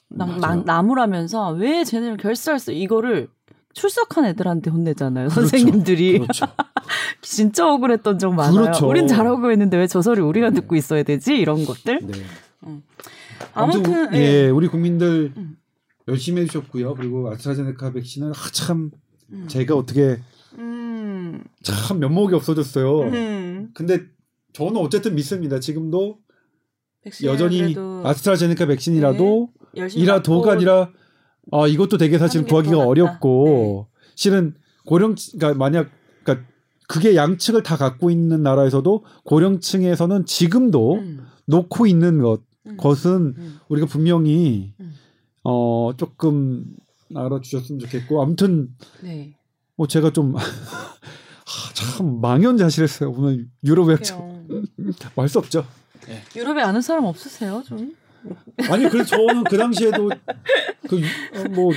[0.10, 3.30] 나, 나무라면서 왜 쟤네를 결석했어 이거를
[3.74, 5.30] 출석한 애들한테 혼내잖아요.
[5.30, 5.48] 그렇죠.
[5.48, 6.20] 선생님들이.
[6.20, 6.46] 그렇죠.
[7.22, 8.54] 진짜 억울했던 적 많아요.
[8.54, 8.88] 그렇죠.
[8.88, 10.56] 우린 잘하고 있는데 왜 저 소리 우리가 네.
[10.62, 11.36] 듣고 있어야 되지?
[11.36, 12.00] 이런 것들.
[12.04, 12.14] 네.
[12.68, 12.84] 음.
[13.54, 15.58] 아무튼, 예, 예, 우리 국민들 음.
[16.08, 16.96] 열심히 해주셨고요.
[16.96, 18.92] 그리고 아스트라제네카 백신은 아, 참
[19.32, 19.48] 음.
[19.48, 20.20] 제가 어떻게
[20.58, 21.44] 음.
[21.62, 23.02] 참 면목이 없어졌어요.
[23.02, 23.70] 음.
[23.74, 24.02] 근데
[24.54, 25.60] 저는 어쨌든 믿습니다.
[25.60, 26.20] 지금도
[27.24, 29.88] 여전히 아스트라제네카 백신이라도 네.
[29.96, 30.92] 이라도가 아니라
[31.52, 34.12] 아 이것도 되게 사실 구하기가 어렵고 네.
[34.16, 35.90] 실은 고령 그러니까 만약
[36.24, 36.48] 그러니까
[36.88, 41.26] 그게 양측을 다 갖고 있는 나라에서도 고령층에서는 지금도 음.
[41.46, 42.78] 놓고 있는 것 음.
[42.78, 43.60] 것은 음.
[43.70, 44.94] 우리가 분명히 음.
[45.44, 46.66] 어 조금
[47.16, 49.34] 알아주셨으면 좋겠고 아무튼 네.
[49.76, 50.36] 뭐 제가 좀
[51.74, 53.98] 참 망연자실했어요 오늘 유럽에
[55.16, 55.66] 말수 없죠.
[56.08, 56.22] 네.
[56.36, 57.96] 유럽에 아는 사람 없으세요 좀?
[58.70, 60.10] 아니 그래서 저는 그 당시에도
[60.88, 61.76] 그뭐뭐 어,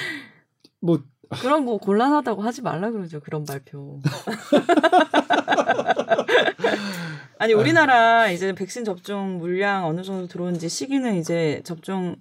[0.81, 1.03] 뭐
[1.41, 4.01] 그런 거 곤란하다고 하지 말라 그러죠 그런 발표.
[7.39, 12.17] 아니 우리나라 이제 백신 접종 물량 어느 정도 들어온지 시기는 이제 접종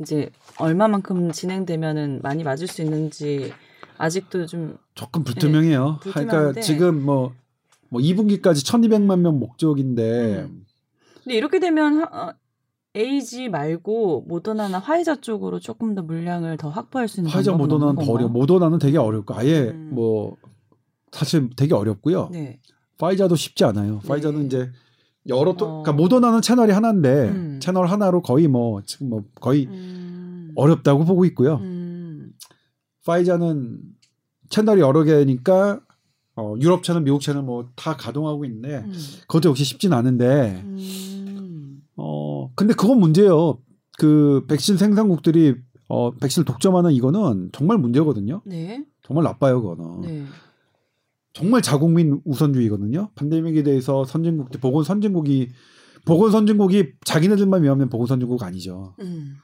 [0.00, 3.52] 이제 얼마만큼 진행되면은 많이 맞을 수 있는지
[3.98, 6.00] 아직도 좀 조금 불투명해요.
[6.02, 7.32] 네, 그러니까 지금 뭐뭐
[7.90, 10.64] 뭐 2분기까지 1,200만 명 목적인데 음.
[11.22, 12.34] 근데 이렇게 되면 어,
[12.96, 18.12] 에이지 말고 모더나나 화이자 쪽으로 조금 더 물량을 더 확보할 수 있는 화이자 모더나는 더
[18.12, 18.28] 어려.
[18.28, 19.90] 모더나는 되게 어렵고 아예 음.
[19.92, 20.36] 뭐
[21.10, 22.28] 사실 되게 어렵고요.
[22.32, 22.60] 네.
[22.98, 24.00] 파이자도 쉽지 않아요.
[24.02, 24.08] 네.
[24.08, 24.70] 파이자는 이제
[25.26, 25.68] 여러 또 어.
[25.82, 27.58] 그러니까 모더나는 채널이 하나인데 음.
[27.60, 30.52] 채널 하나로 거의 뭐 지금 뭐 거의 음.
[30.54, 31.56] 어렵다고 보고 있고요.
[31.56, 32.32] 음.
[33.04, 33.80] 파이자는
[34.50, 35.80] 채널이 여러 개니까
[36.36, 38.92] 어, 유럽 채널, 미국 채널 뭐 다 가동하고 있는데 음.
[39.22, 41.73] 그것도 역시 쉽진 않은데 음.
[41.96, 43.58] 어 근데 그건 문제예요.
[43.98, 45.54] 그 백신 생산국들이
[45.88, 48.42] 어 백신을 독점하는 이거는 정말 문제거든요.
[48.44, 48.84] 네.
[49.02, 50.00] 정말 나빠요, 그거는.
[50.00, 50.24] 네.
[51.32, 53.10] 정말 자국민 우선주의거든요.
[53.16, 55.50] 팬데믹에 대해서 선진국들 보건 선진국이
[56.06, 58.94] 보건 선진국이 자기네들만 위하면 보건 선진국 아니죠.
[59.00, 59.34] 음.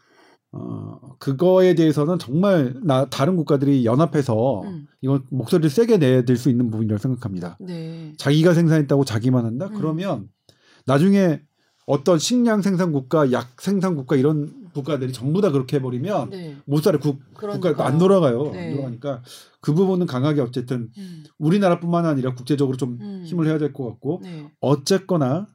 [0.53, 4.87] 어 그거에 대해서는 정말 나 다른 국가들이 연합해서 음.
[5.01, 7.57] 이건 목소리를 세게 내야 수 있는 부분이라고 생각합니다.
[7.61, 8.15] 네.
[8.17, 9.67] 자기가 생산했다고 자기만 한다?
[9.67, 9.75] 음.
[9.77, 10.29] 그러면
[10.87, 11.41] 나중에
[11.87, 16.57] 어떤 식량 생산 국가, 약 생산 국가 이런 국가들이 전부 다 그렇게 해버리면 네.
[16.65, 17.71] 못 살아 국, 그러니까.
[17.71, 18.51] 국가가 안 돌아가요.
[18.53, 18.69] 네.
[18.69, 19.23] 안 돌아가니까
[19.61, 21.25] 그 부분은 강하게 어쨌든 음.
[21.39, 23.25] 우리나라뿐만 아니라 국제적으로 좀 음.
[23.27, 24.51] 힘을 해야 될 것 같고 네.
[24.61, 25.47] 어쨌거나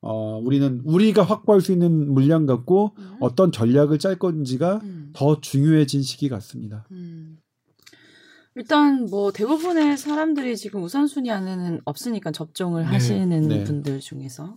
[0.00, 3.16] 어, 우리는 우리가 확보할 수 있는 물량 갖고 음.
[3.20, 5.10] 어떤 전략을 짤 건지가 음.
[5.14, 6.86] 더 중요해진 시기 같습니다.
[6.90, 7.38] 음.
[8.54, 12.88] 일단 뭐 대부분의 사람들이 지금 우선순위 안에는 없으니까 접종을 네.
[12.88, 13.64] 하시는 네.
[13.64, 14.56] 분들 중에서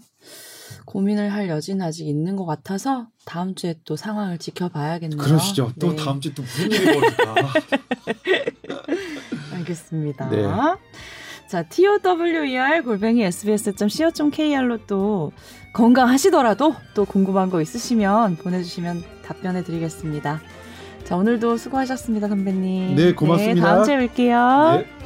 [0.86, 5.22] 고민을 할 여지는 아직 있는 것 같아서 다음 주에 또 상황을 지켜봐야겠네요.
[5.22, 5.72] 그러시죠.
[5.80, 5.96] 또 네.
[5.96, 7.36] 다음 주에 또 무슨 일이 벌어질까.
[9.56, 10.30] 알겠습니다.
[10.30, 10.44] 네.
[11.48, 15.32] 자, tower 골뱅이 sbs.co.kr로 또
[15.74, 20.42] 건강하시더라도 또 궁금한 거 있으시면 보내주시면 답변해 드리겠습니다.
[21.04, 22.96] 자, 오늘도 수고하셨습니다, 선배님.
[22.96, 23.54] 네, 고맙습니다.
[23.54, 24.78] 네, 다음 주에 뵐게요.
[24.80, 24.97] 네.